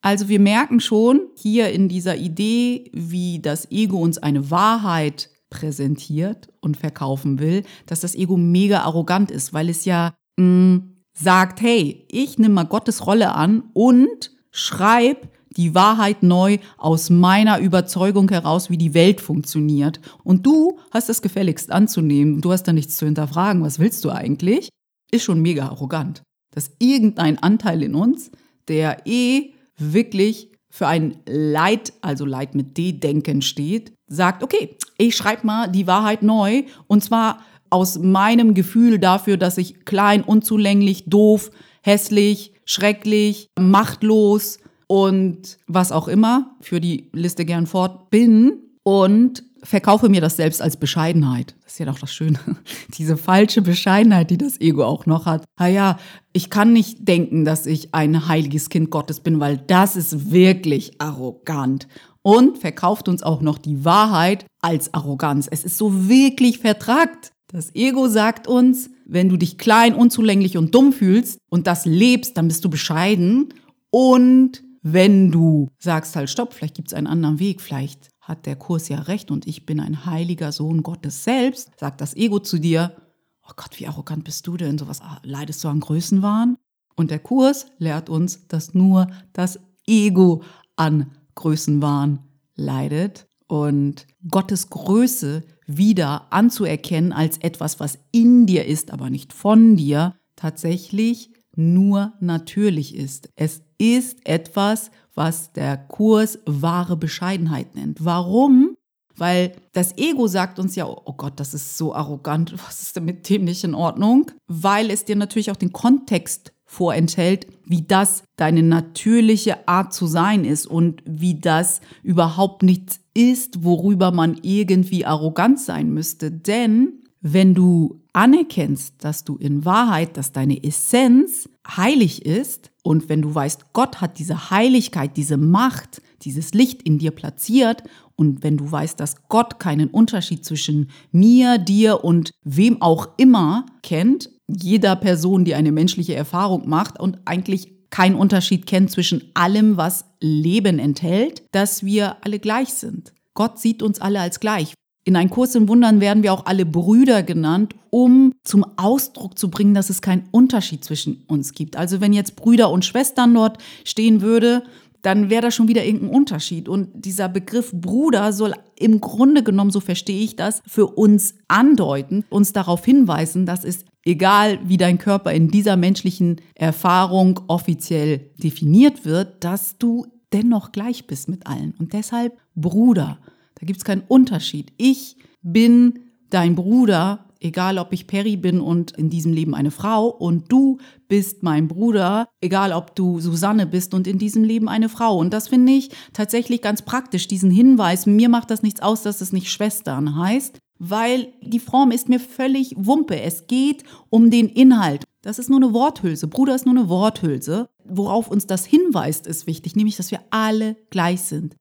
Also 0.00 0.28
wir 0.28 0.40
merken 0.40 0.80
schon 0.80 1.28
hier 1.36 1.70
in 1.70 1.88
dieser 1.88 2.16
Idee, 2.16 2.90
wie 2.94 3.40
das 3.40 3.70
Ego 3.70 3.98
uns 3.98 4.16
eine 4.16 4.50
Wahrheit 4.50 5.28
präsentiert 5.50 6.48
und 6.62 6.78
verkaufen 6.78 7.40
will, 7.40 7.64
dass 7.84 8.00
das 8.00 8.14
Ego 8.14 8.38
mega 8.38 8.82
arrogant 8.82 9.30
ist, 9.30 9.52
weil 9.52 9.68
es 9.68 9.84
ja 9.84 10.14
mh, 10.38 10.44
mm, 10.44 10.96
sagt, 11.12 11.60
hey, 11.60 12.06
ich 12.08 12.38
nehme 12.38 12.54
mal 12.54 12.64
Gottes 12.64 13.06
Rolle 13.06 13.34
an 13.34 13.64
und 13.74 14.30
schreib 14.50 15.28
die 15.56 15.74
Wahrheit 15.74 16.22
neu 16.22 16.58
aus 16.76 17.10
meiner 17.10 17.58
Überzeugung 17.58 18.28
heraus, 18.28 18.70
wie 18.70 18.78
die 18.78 18.94
Welt 18.94 19.20
funktioniert. 19.20 20.00
Und 20.24 20.44
du 20.46 20.78
hast 20.90 21.08
es 21.08 21.22
gefälligst 21.22 21.70
anzunehmen. 21.70 22.40
Du 22.40 22.52
hast 22.52 22.64
da 22.64 22.72
nichts 22.72 22.96
zu 22.96 23.06
hinterfragen. 23.06 23.62
Was 23.62 23.78
willst 23.78 24.04
du 24.04 24.10
eigentlich? 24.10 24.68
Ist 25.10 25.24
schon 25.24 25.40
mega 25.40 25.66
arrogant. 25.66 26.22
Dass 26.54 26.72
irgendein 26.78 27.38
Anteil 27.38 27.82
in 27.82 27.94
uns, 27.94 28.30
der 28.68 29.06
eh 29.06 29.52
wirklich 29.78 30.52
für 30.70 30.86
ein 30.86 31.20
Leid, 31.26 31.92
also 32.02 32.24
Leid 32.24 32.54
mit 32.54 32.76
D-Denken 32.76 33.42
steht, 33.42 33.92
sagt, 34.06 34.42
okay, 34.42 34.76
ich 34.96 35.16
schreibe 35.16 35.46
mal 35.46 35.68
die 35.68 35.86
Wahrheit 35.86 36.22
neu 36.22 36.64
und 36.86 37.02
zwar 37.02 37.40
aus 37.70 37.98
meinem 37.98 38.54
Gefühl 38.54 38.98
dafür, 38.98 39.36
dass 39.36 39.58
ich 39.58 39.84
klein, 39.84 40.22
unzulänglich, 40.22 41.04
doof, 41.06 41.50
hässlich, 41.82 42.52
schrecklich, 42.64 43.48
machtlos, 43.58 44.58
und 44.88 45.58
was 45.68 45.92
auch 45.92 46.08
immer, 46.08 46.56
für 46.60 46.80
die 46.80 47.10
Liste 47.12 47.44
gern 47.44 47.66
fort 47.66 48.10
bin 48.10 48.54
und 48.82 49.44
verkaufe 49.62 50.08
mir 50.08 50.20
das 50.22 50.36
selbst 50.36 50.62
als 50.62 50.78
Bescheidenheit. 50.78 51.54
Das 51.62 51.74
ist 51.74 51.78
ja 51.78 51.86
doch 51.86 51.98
das 51.98 52.12
Schöne. 52.12 52.38
Diese 52.96 53.16
falsche 53.16 53.60
Bescheidenheit, 53.60 54.30
die 54.30 54.38
das 54.38 54.60
Ego 54.60 54.84
auch 54.84 55.04
noch 55.04 55.26
hat. 55.26 55.44
Ah 55.56 55.66
ja, 55.66 55.98
ich 56.32 56.48
kann 56.48 56.72
nicht 56.72 57.06
denken, 57.06 57.44
dass 57.44 57.66
ich 57.66 57.94
ein 57.94 58.28
heiliges 58.28 58.70
Kind 58.70 58.90
Gottes 58.90 59.20
bin, 59.20 59.40
weil 59.40 59.58
das 59.58 59.94
ist 59.94 60.30
wirklich 60.30 61.00
arrogant. 61.00 61.86
Und 62.22 62.58
verkauft 62.58 63.08
uns 63.08 63.22
auch 63.22 63.42
noch 63.42 63.58
die 63.58 63.84
Wahrheit 63.84 64.46
als 64.60 64.94
Arroganz. 64.94 65.48
Es 65.50 65.64
ist 65.64 65.76
so 65.76 66.08
wirklich 66.08 66.58
vertrackt. 66.58 67.32
Das 67.48 67.74
Ego 67.74 68.08
sagt 68.08 68.46
uns, 68.46 68.90
wenn 69.06 69.28
du 69.28 69.36
dich 69.36 69.58
klein, 69.58 69.94
unzulänglich 69.94 70.56
und 70.56 70.74
dumm 70.74 70.92
fühlst 70.92 71.38
und 71.50 71.66
das 71.66 71.84
lebst, 71.86 72.36
dann 72.36 72.48
bist 72.48 72.64
du 72.64 72.70
bescheiden. 72.70 73.54
Und 73.90 74.62
wenn 74.82 75.30
du 75.30 75.70
sagst 75.78 76.16
halt, 76.16 76.30
stopp, 76.30 76.54
vielleicht 76.54 76.74
gibt 76.74 76.88
es 76.88 76.94
einen 76.94 77.06
anderen 77.06 77.38
Weg, 77.38 77.60
vielleicht 77.60 78.10
hat 78.20 78.46
der 78.46 78.56
Kurs 78.56 78.88
ja 78.88 79.00
recht 79.00 79.30
und 79.30 79.46
ich 79.46 79.64
bin 79.66 79.80
ein 79.80 80.04
heiliger 80.04 80.52
Sohn 80.52 80.82
Gottes 80.82 81.24
selbst, 81.24 81.70
sagt 81.78 82.00
das 82.00 82.14
Ego 82.14 82.38
zu 82.40 82.58
dir, 82.58 82.94
oh 83.42 83.52
Gott, 83.56 83.78
wie 83.80 83.86
arrogant 83.86 84.24
bist 84.24 84.46
du 84.46 84.56
denn, 84.56 84.78
sowas 84.78 85.00
ah, 85.00 85.20
leidest 85.22 85.64
du 85.64 85.68
an 85.68 85.80
Größenwahn? 85.80 86.56
Und 86.94 87.10
der 87.10 87.20
Kurs 87.20 87.66
lehrt 87.78 88.10
uns, 88.10 88.46
dass 88.48 88.74
nur 88.74 89.06
das 89.32 89.58
Ego 89.86 90.42
an 90.76 91.12
Größenwahn 91.36 92.20
leidet 92.54 93.26
und 93.46 94.06
Gottes 94.28 94.68
Größe 94.68 95.44
wieder 95.66 96.32
anzuerkennen 96.32 97.12
als 97.12 97.38
etwas, 97.38 97.80
was 97.80 97.98
in 98.10 98.46
dir 98.46 98.66
ist, 98.66 98.90
aber 98.90 99.10
nicht 99.10 99.32
von 99.32 99.76
dir, 99.76 100.14
tatsächlich 100.36 101.30
nur 101.56 102.12
natürlich 102.20 102.94
ist. 102.94 103.30
Es 103.36 103.62
ist 103.78 104.26
etwas, 104.26 104.90
was 105.14 105.52
der 105.52 105.76
Kurs 105.76 106.38
wahre 106.46 106.96
Bescheidenheit 106.96 107.74
nennt. 107.74 108.04
Warum? 108.04 108.76
Weil 109.16 109.52
das 109.72 109.96
Ego 109.98 110.28
sagt 110.28 110.58
uns 110.58 110.76
ja, 110.76 110.86
oh 110.86 111.14
Gott, 111.16 111.40
das 111.40 111.54
ist 111.54 111.76
so 111.76 111.94
arrogant, 111.94 112.52
was 112.66 112.82
ist 112.82 112.96
denn 112.96 113.04
mit 113.04 113.28
dem 113.28 113.44
nicht 113.44 113.64
in 113.64 113.74
Ordnung? 113.74 114.30
Weil 114.46 114.90
es 114.90 115.04
dir 115.04 115.16
natürlich 115.16 115.50
auch 115.50 115.56
den 115.56 115.72
Kontext 115.72 116.52
vorenthält, 116.64 117.46
wie 117.64 117.82
das 117.82 118.22
deine 118.36 118.62
natürliche 118.62 119.66
Art 119.66 119.94
zu 119.94 120.06
sein 120.06 120.44
ist 120.44 120.66
und 120.66 121.02
wie 121.06 121.40
das 121.40 121.80
überhaupt 122.02 122.62
nichts 122.62 123.00
ist, 123.14 123.64
worüber 123.64 124.12
man 124.12 124.38
irgendwie 124.42 125.06
arrogant 125.06 125.58
sein 125.58 125.90
müsste. 125.90 126.30
Denn 126.30 127.02
wenn 127.20 127.54
du 127.54 128.02
anerkennst, 128.12 128.94
dass 129.02 129.24
du 129.24 129.36
in 129.36 129.64
Wahrheit, 129.64 130.16
dass 130.16 130.32
deine 130.32 130.62
Essenz 130.62 131.48
heilig 131.66 132.24
ist 132.26 132.70
und 132.88 133.10
wenn 133.10 133.20
du 133.20 133.34
weißt, 133.34 133.74
Gott 133.74 134.00
hat 134.00 134.18
diese 134.18 134.50
Heiligkeit, 134.50 135.18
diese 135.18 135.36
Macht, 135.36 136.00
dieses 136.22 136.54
Licht 136.54 136.82
in 136.82 136.96
dir 136.96 137.10
platziert 137.10 137.82
und 138.16 138.42
wenn 138.42 138.56
du 138.56 138.72
weißt, 138.72 138.98
dass 138.98 139.28
Gott 139.28 139.60
keinen 139.60 139.88
Unterschied 139.88 140.42
zwischen 140.42 140.88
mir, 141.12 141.58
dir 141.58 142.02
und 142.02 142.30
wem 142.44 142.80
auch 142.80 143.10
immer 143.18 143.66
kennt, 143.82 144.30
jeder 144.46 144.96
Person, 144.96 145.44
die 145.44 145.54
eine 145.54 145.70
menschliche 145.70 146.14
Erfahrung 146.14 146.66
macht 146.66 146.98
und 146.98 147.18
eigentlich 147.26 147.90
keinen 147.90 148.14
Unterschied 148.14 148.64
kennt 148.64 148.90
zwischen 148.90 149.32
allem, 149.34 149.76
was 149.76 150.06
Leben 150.22 150.78
enthält, 150.78 151.42
dass 151.52 151.84
wir 151.84 152.16
alle 152.24 152.38
gleich 152.38 152.72
sind. 152.72 153.12
Gott 153.34 153.58
sieht 153.58 153.82
uns 153.82 154.00
alle 154.00 154.20
als 154.20 154.40
gleich. 154.40 154.72
In 155.08 155.16
einem 155.16 155.30
Kurs 155.30 155.54
in 155.54 155.68
Wundern 155.68 156.02
werden 156.02 156.22
wir 156.22 156.34
auch 156.34 156.44
alle 156.44 156.66
Brüder 156.66 157.22
genannt, 157.22 157.74
um 157.88 158.34
zum 158.44 158.66
Ausdruck 158.76 159.38
zu 159.38 159.48
bringen, 159.48 159.72
dass 159.72 159.88
es 159.88 160.02
keinen 160.02 160.28
Unterschied 160.32 160.84
zwischen 160.84 161.24
uns 161.28 161.54
gibt. 161.54 161.78
Also 161.78 162.02
wenn 162.02 162.12
jetzt 162.12 162.36
Brüder 162.36 162.70
und 162.70 162.84
Schwestern 162.84 163.32
dort 163.32 163.56
stehen 163.86 164.20
würde, 164.20 164.64
dann 165.00 165.30
wäre 165.30 165.40
da 165.40 165.50
schon 165.50 165.66
wieder 165.66 165.82
irgendein 165.82 166.10
Unterschied. 166.10 166.68
Und 166.68 166.90
dieser 167.06 167.30
Begriff 167.30 167.72
Bruder 167.72 168.34
soll 168.34 168.52
im 168.76 169.00
Grunde 169.00 169.42
genommen, 169.42 169.70
so 169.70 169.80
verstehe 169.80 170.22
ich 170.22 170.36
das, 170.36 170.60
für 170.66 170.88
uns 170.88 171.36
andeuten, 171.48 172.26
uns 172.28 172.52
darauf 172.52 172.84
hinweisen, 172.84 173.46
dass 173.46 173.64
es 173.64 173.86
egal 174.04 174.58
wie 174.62 174.76
dein 174.76 174.98
Körper 174.98 175.32
in 175.32 175.48
dieser 175.48 175.78
menschlichen 175.78 176.42
Erfahrung 176.54 177.40
offiziell 177.48 178.30
definiert 178.36 179.06
wird, 179.06 179.42
dass 179.42 179.78
du 179.78 180.04
dennoch 180.34 180.70
gleich 180.70 181.06
bist 181.06 181.30
mit 181.30 181.46
allen. 181.46 181.72
Und 181.78 181.94
deshalb 181.94 182.36
Bruder. 182.54 183.16
Da 183.58 183.66
gibt 183.66 183.78
es 183.78 183.84
keinen 183.84 184.02
Unterschied. 184.06 184.72
Ich 184.76 185.16
bin 185.42 186.00
dein 186.30 186.54
Bruder, 186.54 187.26
egal 187.40 187.78
ob 187.78 187.92
ich 187.92 188.06
Perry 188.06 188.36
bin 188.36 188.60
und 188.60 188.92
in 188.92 189.10
diesem 189.10 189.32
Leben 189.32 189.54
eine 189.54 189.70
Frau, 189.70 190.08
und 190.08 190.50
du 190.50 190.78
bist 191.08 191.42
mein 191.42 191.68
Bruder, 191.68 192.28
egal 192.40 192.72
ob 192.72 192.94
du 192.94 193.20
Susanne 193.20 193.66
bist 193.66 193.94
und 193.94 194.06
in 194.06 194.18
diesem 194.18 194.44
Leben 194.44 194.68
eine 194.68 194.88
Frau. 194.88 195.18
Und 195.18 195.32
das 195.32 195.48
finde 195.48 195.72
ich 195.72 195.90
tatsächlich 196.12 196.62
ganz 196.62 196.82
praktisch, 196.82 197.28
diesen 197.28 197.50
Hinweis. 197.50 198.06
Mir 198.06 198.28
macht 198.28 198.50
das 198.50 198.62
nichts 198.62 198.80
aus, 198.80 199.02
dass 199.02 199.20
es 199.20 199.32
nicht 199.32 199.50
Schwestern 199.50 200.16
heißt, 200.16 200.58
weil 200.78 201.32
die 201.42 201.60
Form 201.60 201.90
ist 201.90 202.08
mir 202.08 202.20
völlig 202.20 202.74
Wumpe. 202.76 203.20
Es 203.20 203.46
geht 203.46 203.82
um 204.10 204.30
den 204.30 204.48
Inhalt. 204.48 205.04
Das 205.22 205.38
ist 205.38 205.50
nur 205.50 205.60
eine 205.60 205.72
Worthülse. 205.72 206.28
Bruder 206.28 206.54
ist 206.54 206.66
nur 206.66 206.76
eine 206.76 206.88
Worthülse. 206.88 207.68
Worauf 207.84 208.30
uns 208.30 208.46
das 208.46 208.64
hinweist, 208.64 209.26
ist 209.26 209.46
wichtig, 209.46 209.74
nämlich, 209.74 209.96
dass 209.96 210.10
wir 210.10 210.20
alle 210.30 210.76
gleich 210.90 211.22
sind. 211.22 211.56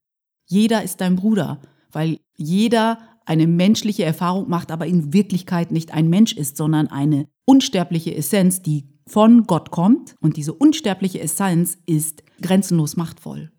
Jeder 0.46 0.84
ist 0.84 1.02
dein 1.02 1.16
Bruder 1.16 1.60
weil 1.98 2.20
jeder 2.36 3.00
eine 3.26 3.48
menschliche 3.48 4.06
Erfahrung 4.06 4.48
macht, 4.48 4.72
aber 4.72 4.86
in 4.86 5.14
Wirklichkeit 5.14 5.72
nicht 5.72 5.96
ein 5.96 6.10
Mensch 6.10 6.32
ist, 6.32 6.56
sondern 6.56 6.86
eine 6.86 7.28
unsterbliche 7.44 8.16
Essenz, 8.16 8.62
die 8.62 8.88
von 9.08 9.48
Gott 9.48 9.72
kommt. 9.72 10.14
Und 10.22 10.38
diese 10.38 10.54
unsterbliche 10.54 11.20
Essenz 11.20 11.80
ist 11.88 12.22
grenzenlos 12.40 12.98
machtvoll. 12.98 13.52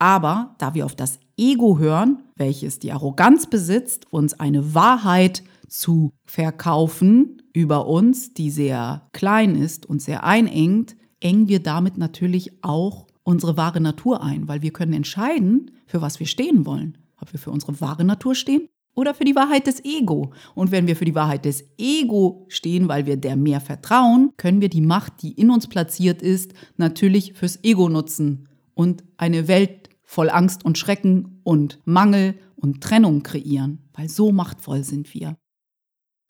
Aber 0.00 0.56
da 0.58 0.74
wir 0.74 0.84
auf 0.84 0.96
das 0.96 1.20
Ego 1.36 1.78
hören, 1.78 2.24
welches 2.34 2.80
die 2.80 2.90
Arroganz 2.90 3.46
besitzt, 3.46 4.12
uns 4.12 4.34
eine 4.40 4.74
Wahrheit 4.74 5.44
zu 5.68 6.10
verkaufen 6.26 7.40
über 7.52 7.86
uns, 7.86 8.34
die 8.34 8.50
sehr 8.50 9.08
klein 9.12 9.54
ist 9.54 9.86
und 9.86 10.02
sehr 10.02 10.24
einengt, 10.24 10.96
engen 11.20 11.46
wir 11.46 11.62
damit 11.62 11.98
natürlich 11.98 12.64
auch 12.64 13.06
unsere 13.22 13.56
wahre 13.56 13.80
Natur 13.80 14.24
ein, 14.24 14.48
weil 14.48 14.60
wir 14.60 14.72
können 14.72 14.92
entscheiden, 14.92 15.70
für 15.86 16.02
was 16.02 16.18
wir 16.18 16.26
stehen 16.26 16.66
wollen 16.66 16.98
ob 17.20 17.32
wir 17.32 17.40
für 17.40 17.50
unsere 17.50 17.80
wahre 17.80 18.04
Natur 18.04 18.34
stehen 18.34 18.68
oder 18.94 19.14
für 19.14 19.24
die 19.24 19.36
Wahrheit 19.36 19.66
des 19.66 19.84
Ego. 19.84 20.32
Und 20.54 20.70
wenn 20.72 20.86
wir 20.86 20.96
für 20.96 21.04
die 21.04 21.14
Wahrheit 21.14 21.44
des 21.44 21.64
Ego 21.78 22.46
stehen, 22.48 22.88
weil 22.88 23.06
wir 23.06 23.16
der 23.16 23.36
mehr 23.36 23.60
vertrauen, 23.60 24.32
können 24.36 24.60
wir 24.60 24.68
die 24.68 24.80
Macht, 24.80 25.22
die 25.22 25.32
in 25.32 25.50
uns 25.50 25.68
platziert 25.68 26.22
ist, 26.22 26.52
natürlich 26.76 27.34
fürs 27.34 27.62
Ego 27.62 27.88
nutzen 27.88 28.48
und 28.74 29.04
eine 29.16 29.48
Welt 29.48 29.90
voll 30.02 30.30
Angst 30.30 30.64
und 30.64 30.76
Schrecken 30.76 31.40
und 31.44 31.78
Mangel 31.84 32.34
und 32.56 32.82
Trennung 32.82 33.22
kreieren, 33.22 33.78
weil 33.92 34.08
so 34.08 34.32
machtvoll 34.32 34.84
sind 34.84 35.14
wir. 35.14 35.36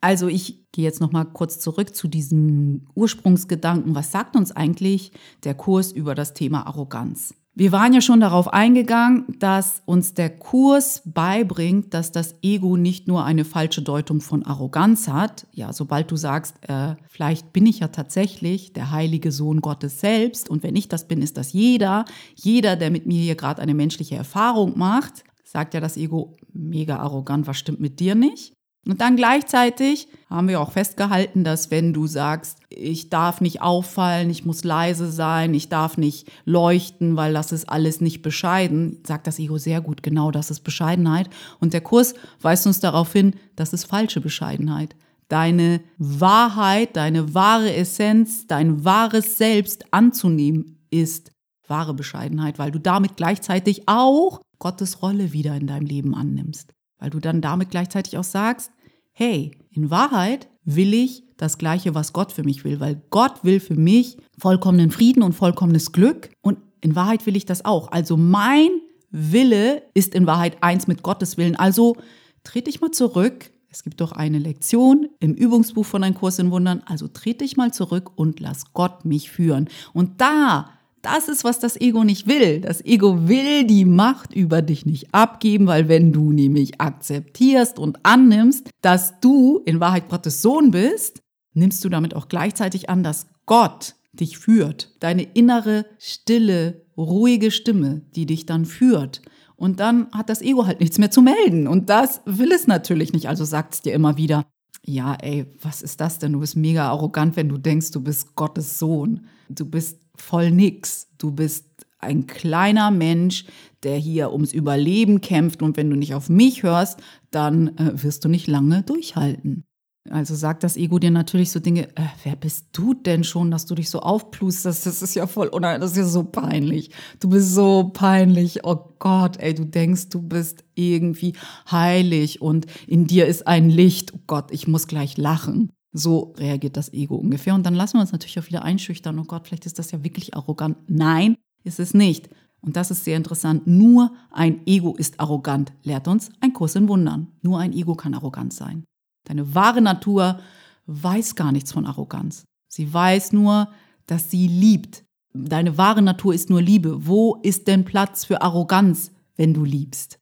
Also 0.03 0.29
ich 0.29 0.71
gehe 0.73 0.85
jetzt 0.85 1.01
noch 1.01 1.13
mal 1.13 1.25
kurz 1.25 1.59
zurück 1.59 1.95
zu 1.95 2.09
diesem 2.09 2.87
Ursprungsgedanken, 2.95 3.95
was 3.95 4.13
sagt 4.13 4.37
uns 4.37 4.53
eigentlich 4.53 5.13
der 5.45 5.55
Kurs 5.55 5.93
über 5.93 6.15
das 6.15 6.33
Thema 6.33 6.67
Arroganz? 6.67 7.35
Wir 7.61 7.73
waren 7.73 7.93
ja 7.93 8.01
schon 8.01 8.21
darauf 8.21 8.51
eingegangen, 8.55 9.27
dass 9.39 9.83
uns 9.85 10.15
der 10.15 10.31
Kurs 10.31 11.03
beibringt, 11.05 11.93
dass 11.93 12.11
das 12.11 12.37
Ego 12.41 12.79
nicht 12.79 13.07
nur 13.07 13.27
eine 13.27 13.45
falsche 13.45 13.83
Deutung 13.83 14.23
von 14.23 14.47
Arroganz 14.47 15.09
hat. 15.09 15.47
Ja, 15.53 15.75
sobald 15.75 16.11
du 16.11 16.17
sagst, 16.17 16.57
äh, 16.67 16.95
vielleicht 17.07 17.53
bin 17.53 17.67
ich 17.67 17.81
ja 17.81 17.89
tatsächlich 17.89 18.73
der 18.73 18.93
heilige 18.93 19.31
Sohn 19.31 19.61
Gottes 19.61 20.01
selbst 20.01 20.49
und 20.49 20.63
wenn 20.63 20.75
ich 20.75 20.89
das 20.89 21.07
bin, 21.07 21.21
ist 21.21 21.37
das 21.37 21.53
jeder. 21.53 22.07
Jeder, 22.35 22.77
der 22.77 22.91
mit 22.91 23.05
mir 23.05 23.21
hier 23.21 23.35
gerade 23.35 23.61
eine 23.61 23.75
menschliche 23.75 24.17
Erfahrung 24.17 24.79
macht, 24.79 25.25
sagt 25.45 25.75
ja 25.75 25.81
das 25.81 25.99
Ego 25.99 26.39
mega 26.55 26.97
arrogant, 26.97 27.47
was 27.47 27.59
stimmt 27.59 27.81
mit 27.81 28.01
dir 28.01 28.15
nicht? 28.15 28.55
Und 28.87 29.01
dann 29.03 29.17
gleichzeitig 29.17 30.09
haben 30.31 30.49
wir 30.49 30.61
auch 30.61 30.73
festgehalten, 30.73 31.45
dass 31.45 31.71
wenn 31.71 31.93
du 31.93 32.07
sagst, 32.07 32.59
ich 32.71 33.11
darf 33.11 33.41
nicht 33.41 33.61
auffallen, 33.61 34.31
ich 34.31 34.47
muss 34.47 34.65
leise 34.65 35.11
sein, 35.11 35.53
ich 35.53 35.69
darf 35.69 35.99
nicht 35.99 36.31
leuchten, 36.45 37.17
weil 37.17 37.35
das 37.35 37.53
ist 37.53 37.69
alles 37.69 38.01
nicht 38.01 38.23
bescheiden, 38.23 39.03
sagt 39.07 39.27
das 39.27 39.39
Ego 39.39 39.59
sehr 39.59 39.81
gut, 39.81 40.03
genau 40.03 40.31
das 40.31 40.51
ist 40.51 40.61
Bescheidenheit. 40.61 41.29
Und 41.59 41.75
der 41.75 41.83
Kurs 41.83 42.15
weist 42.41 42.67
uns 42.67 42.81
darauf 42.81 43.13
hin, 43.13 43.35
das 43.55 43.73
ist 43.73 43.85
falsche 43.85 44.21
Bescheidenheit. 44.21 44.97
Deine 45.29 45.81
Wahrheit, 45.99 46.97
deine 46.97 47.35
wahre 47.35 47.75
Essenz, 47.75 48.47
dein 48.47 48.85
wahres 48.85 49.37
Selbst 49.37 49.93
anzunehmen, 49.93 50.79
ist 50.91 51.33
wahre 51.69 51.95
Bescheidenheit, 51.95 52.59
weil 52.59 52.71
du 52.71 52.81
damit 52.81 53.17
gleichzeitig 53.17 53.83
auch 53.87 54.41
Gottes 54.59 55.03
Rolle 55.03 55.33
wieder 55.33 55.55
in 55.55 55.67
deinem 55.67 55.87
Leben 55.87 56.15
annimmst 56.15 56.73
weil 57.01 57.11
du 57.11 57.19
dann 57.19 57.41
damit 57.41 57.71
gleichzeitig 57.71 58.17
auch 58.17 58.25
sagst, 58.25 58.71
hey, 59.13 59.51
in 59.71 59.91
Wahrheit 59.91 60.49
will 60.65 60.95
ich 60.95 61.25
das 61.37 61.59
Gleiche, 61.59 61.95
was 61.95 62.13
Gott 62.13 62.33
für 62.33 62.45
mich 62.45 62.65
will, 62.65 62.81
weil 62.81 63.03
Gott 63.11 63.43
will 63.43 63.61
für 63.61 63.75
mich 63.75 64.19
vollkommenen 64.39 64.91
Frieden 64.91 65.23
und 65.23 65.33
vollkommenes 65.33 65.93
Glück 65.93 66.31
und 66.43 66.59
in 66.81 66.95
Wahrheit 66.95 67.27
will 67.27 67.37
ich 67.37 67.47
das 67.47 67.65
auch. 67.65 67.91
Also 67.91 68.17
mein 68.17 68.69
Wille 69.11 69.83
ist 69.95 70.15
in 70.15 70.27
Wahrheit 70.27 70.59
eins 70.63 70.87
mit 70.87 71.03
Gottes 71.03 71.37
Willen. 71.37 71.57
Also 71.57 71.97
trete 72.45 72.71
ich 72.71 72.81
mal 72.81 72.91
zurück. 72.91 73.51
Es 73.71 73.83
gibt 73.83 74.01
doch 74.01 74.13
eine 74.13 74.39
Lektion 74.39 75.09
im 75.21 75.35
Übungsbuch 75.35 75.87
von 75.87 76.03
Ein 76.03 76.15
Kurs 76.15 76.39
in 76.39 76.51
Wundern. 76.51 76.83
Also 76.87 77.09
trete 77.09 77.45
ich 77.45 77.57
mal 77.57 77.73
zurück 77.73 78.13
und 78.17 78.41
lass 78.41 78.73
Gott 78.73 79.05
mich 79.05 79.31
führen. 79.31 79.69
Und 79.93 80.21
da 80.21 80.71
das 81.03 81.29
ist, 81.29 81.45
was 81.45 81.59
das 81.59 81.81
Ego 81.81 82.05
nicht 82.05 82.27
will. 82.27 82.61
Das 82.61 82.85
Ego 82.85 83.29
will 83.29 83.67
die 83.67 83.85
Macht 83.85 84.35
über 84.35 84.63
dich 84.63 84.87
nicht 84.87 85.15
abgeben, 85.15 85.67
weil 85.67 85.89
wenn 85.89 86.13
du 86.13 86.33
nämlich 86.33 86.81
akzeptierst 86.81 87.79
und 87.79 87.99
annimmst, 88.05 88.71
dass 88.83 89.21
du 89.21 89.63
in 89.65 89.81
Wahrheit 89.81 90.09
Gottes 90.09 90.43
Sohn 90.43 90.71
bist, 90.71 91.23
nimmst 91.55 91.85
du 91.85 91.89
damit 91.89 92.15
auch 92.15 92.29
gleichzeitig 92.29 92.91
an, 92.91 93.03
dass 93.03 93.27
Gott 93.47 93.95
dich 94.13 94.39
führt. 94.39 94.95
Deine 95.01 95.23
innere, 95.23 95.87
stille, 95.99 96.83
ruhige 96.97 97.51
Stimme, 97.51 98.03
die 98.15 98.27
dich 98.27 98.47
dann 98.47 98.65
führt. 98.65 99.23
Und 99.57 99.81
dann 99.81 100.09
hat 100.13 100.31
das 100.31 100.43
Ego 100.43 100.67
halt 100.67 100.81
nichts 100.81 100.99
mehr 100.99 101.11
zu 101.11 101.23
melden. 101.23 101.67
Und 101.67 101.91
das 101.91 102.23
will 102.25 102.53
es 102.53 102.67
natürlich 102.67 103.13
nicht. 103.13 103.29
Also 103.29 103.45
sagt 103.45 103.75
es 103.75 103.83
dir 103.83 103.93
immer 103.93 104.17
wieder, 104.17 104.45
ja, 104.85 105.15
ey, 105.21 105.47
was 105.61 105.83
ist 105.83 106.01
das 106.01 106.19
denn? 106.19 106.33
Du 106.33 106.41
bist 106.41 106.57
mega 106.57 106.89
arrogant, 106.89 107.37
wenn 107.37 107.49
du 107.49 107.59
denkst, 107.59 107.91
du 107.91 108.01
bist 108.01 108.35
Gottes 108.35 108.79
Sohn. 108.79 109.27
Du 109.49 109.67
bist 109.67 110.00
voll 110.21 110.51
nix. 110.51 111.09
Du 111.19 111.33
bist 111.33 111.67
ein 111.99 112.27
kleiner 112.27 112.91
Mensch, 112.91 113.45
der 113.83 113.97
hier 113.97 114.33
ums 114.33 114.53
Überleben 114.53 115.21
kämpft 115.21 115.63
und 115.63 115.77
wenn 115.77 115.91
du 115.91 115.97
nicht 115.97 116.15
auf 116.15 116.29
mich 116.29 116.63
hörst, 116.63 117.01
dann 117.31 117.77
äh, 117.77 118.03
wirst 118.03 118.25
du 118.25 118.29
nicht 118.29 118.47
lange 118.47 118.83
durchhalten. 118.83 119.65
Also 120.09 120.35
sagt 120.35 120.65
das 120.65 120.79
Ego 120.79 120.99
dir 120.99 121.11
natürlich 121.11 121.51
so 121.51 121.61
Dinge, 121.61 121.89
äh, 121.97 122.07
wer 122.25 122.35
bist 122.35 122.69
du 122.73 122.95
denn 122.95 123.23
schon, 123.23 123.51
dass 123.51 123.67
du 123.67 123.75
dich 123.75 123.91
so 123.91 124.01
aufplusterst? 124.01 124.87
Das 124.87 125.03
ist 125.03 125.15
ja 125.15 125.27
voll, 125.27 125.51
nein, 125.61 125.81
das 125.81 125.93
ist 125.93 125.97
ja 125.99 126.05
so 126.05 126.25
peinlich. 126.25 126.91
Du 127.21 127.29
bist 127.29 127.55
so 127.55 127.91
peinlich. 127.93 128.65
Oh 128.65 128.95
Gott, 128.99 129.37
ey, 129.39 129.55
du 129.55 129.67
denkst, 129.67 130.09
du 130.09 130.23
bist 130.23 130.65
irgendwie 130.75 131.35
heilig 131.71 132.41
und 132.41 132.67
in 132.87 133.07
dir 133.07 133.27
ist 133.27 133.47
ein 133.47 133.69
Licht. 133.69 134.15
Oh 134.15 134.21
Gott, 134.27 134.51
ich 134.53 134.67
muss 134.67 134.87
gleich 134.87 135.19
lachen. 135.19 135.71
So 135.93 136.35
reagiert 136.37 136.77
das 136.77 136.93
Ego 136.93 137.17
ungefähr. 137.17 137.55
Und 137.55 137.65
dann 137.67 137.75
lassen 137.75 137.97
wir 137.97 138.01
uns 138.01 138.13
natürlich 138.13 138.39
auch 138.39 138.47
wieder 138.47 138.63
einschüchtern. 138.63 139.19
Oh 139.19 139.25
Gott, 139.25 139.47
vielleicht 139.47 139.67
ist 139.67 139.79
das 139.79 139.91
ja 139.91 140.05
wirklich 140.05 140.35
arrogant. 140.37 140.77
Nein, 140.89 141.37
ist 141.65 141.81
es 141.81 141.95
nicht. 141.95 142.29
Und 142.61 142.77
das 142.77 142.91
ist 142.91 143.05
sehr 143.05 143.17
interessant. 143.17 143.67
Nur 143.67 144.13
ein 144.31 144.67
Ego 144.67 144.95
ist 144.97 145.19
arrogant, 145.19 145.73
lehrt 145.83 146.09
uns 146.09 146.31
ein 146.41 146.53
Kurs 146.53 146.77
in 146.77 146.89
Wundern. 146.89 147.29
Nur 147.43 147.59
ein 147.59 147.73
Ego 147.73 147.95
kann 147.95 148.15
arrogant 148.15 148.53
sein. 148.53 148.85
Deine 149.25 149.55
wahre 149.55 149.81
Natur 149.81 150.41
weiß 150.87 151.35
gar 151.35 151.53
nichts 151.53 151.73
von 151.73 151.87
Arroganz. 151.87 152.45
Sie 152.69 152.93
weiß 152.93 153.33
nur, 153.33 153.69
dass 154.07 154.31
sie 154.31 154.47
liebt. 154.47 155.05
Deine 155.33 155.79
wahre 155.79 156.03
Natur 156.03 156.35
ist 156.35 156.51
nur 156.51 156.61
Liebe. 156.61 157.07
Wo 157.07 157.37
ist 157.43 157.69
denn 157.69 157.85
Platz 157.85 158.25
für 158.25 158.43
Arroganz, 158.43 159.13
wenn 159.37 159.55
du 159.55 159.65
liebst? 159.65 160.19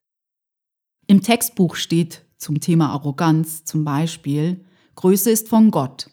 Im 1.07 1.23
Textbuch 1.23 1.75
steht 1.75 2.25
zum 2.37 2.61
Thema 2.61 2.91
Arroganz 2.91 3.65
zum 3.65 3.85
Beispiel, 3.85 4.65
Größe 4.99 5.31
ist 5.31 5.49
von 5.49 5.71
Gott 5.71 6.11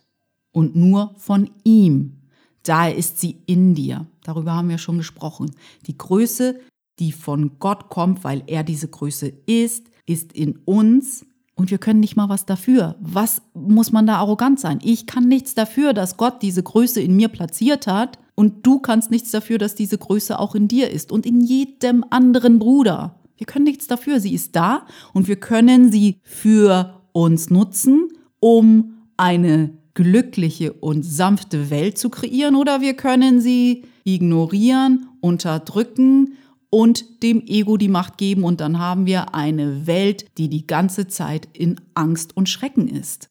und 0.52 0.76
nur 0.76 1.16
von 1.18 1.50
ihm. 1.64 2.22
Daher 2.62 2.96
ist 2.96 3.20
sie 3.20 3.42
in 3.48 3.74
dir. 3.74 4.06
Darüber 4.24 4.54
haben 4.54 4.70
wir 4.70 4.78
schon 4.78 5.00
gesprochen. 5.00 5.50
Die 5.88 5.98
Größe, 5.98 6.60
die 7.00 7.12
von 7.12 7.58
Gott 7.58 7.90
kommt, 7.90 8.24
weil 8.24 8.44
er 8.46 8.64
diese 8.64 8.88
Größe 8.88 9.34
ist, 9.48 9.88
ist 10.06 10.34
in 10.34 10.60
uns 10.66 11.26
und 11.56 11.72
wir 11.72 11.80
können 11.80 12.00
nicht 12.00 12.16
mal 12.16 12.30
was 12.30 12.46
dafür. 12.46 12.96
Was 13.00 13.42
muss 13.56 13.92
man 13.92 14.06
da 14.06 14.18
arrogant 14.18 14.60
sein? 14.60 14.78
Ich 14.84 15.08
kann 15.08 15.28
nichts 15.28 15.56
dafür, 15.56 15.94
dass 15.94 16.16
Gott 16.16 16.44
diese 16.44 16.62
Größe 16.62 17.02
in 17.02 17.16
mir 17.16 17.30
platziert 17.30 17.88
hat 17.88 18.20
und 18.36 18.68
du 18.68 18.78
kannst 18.78 19.10
nichts 19.10 19.32
dafür, 19.32 19.58
dass 19.58 19.74
diese 19.74 19.98
Größe 19.98 20.38
auch 20.38 20.54
in 20.54 20.68
dir 20.68 20.92
ist 20.92 21.12
und 21.12 21.26
in 21.26 21.42
jedem 21.42 22.06
anderen 22.12 22.60
Bruder. 22.60 23.20
Wir 23.36 23.48
können 23.48 23.66
nichts 23.66 23.88
dafür. 23.88 24.20
Sie 24.20 24.36
ist 24.36 24.56
da 24.56 24.86
und 25.12 25.28
wir 25.28 25.38
können 25.38 25.92
sie 25.92 26.20
für 26.22 27.02
uns 27.14 27.50
nutzen, 27.50 28.10
um 28.46 28.94
eine 29.18 29.72
glückliche 29.96 30.72
und 30.74 31.02
sanfte 31.02 31.72
Welt 31.72 31.98
zu 31.98 32.12
kreieren 32.12 32.56
oder 32.56 32.80
wir 32.80 32.94
können 32.94 33.42
sie 33.42 33.86
ignorieren, 34.04 35.08
unterdrücken 35.20 36.38
und 36.70 37.24
dem 37.24 37.42
Ego 37.48 37.78
die 37.78 37.88
Macht 37.88 38.20
geben 38.20 38.44
und 38.44 38.62
dann 38.62 38.78
haben 38.78 39.08
wir 39.08 39.34
eine 39.34 39.88
Welt, 39.88 40.28
die 40.38 40.48
die 40.48 40.68
ganze 40.68 41.08
Zeit 41.08 41.48
in 41.54 41.82
Angst 41.96 42.38
und 42.38 42.48
Schrecken 42.48 42.88
ist. 42.88 43.30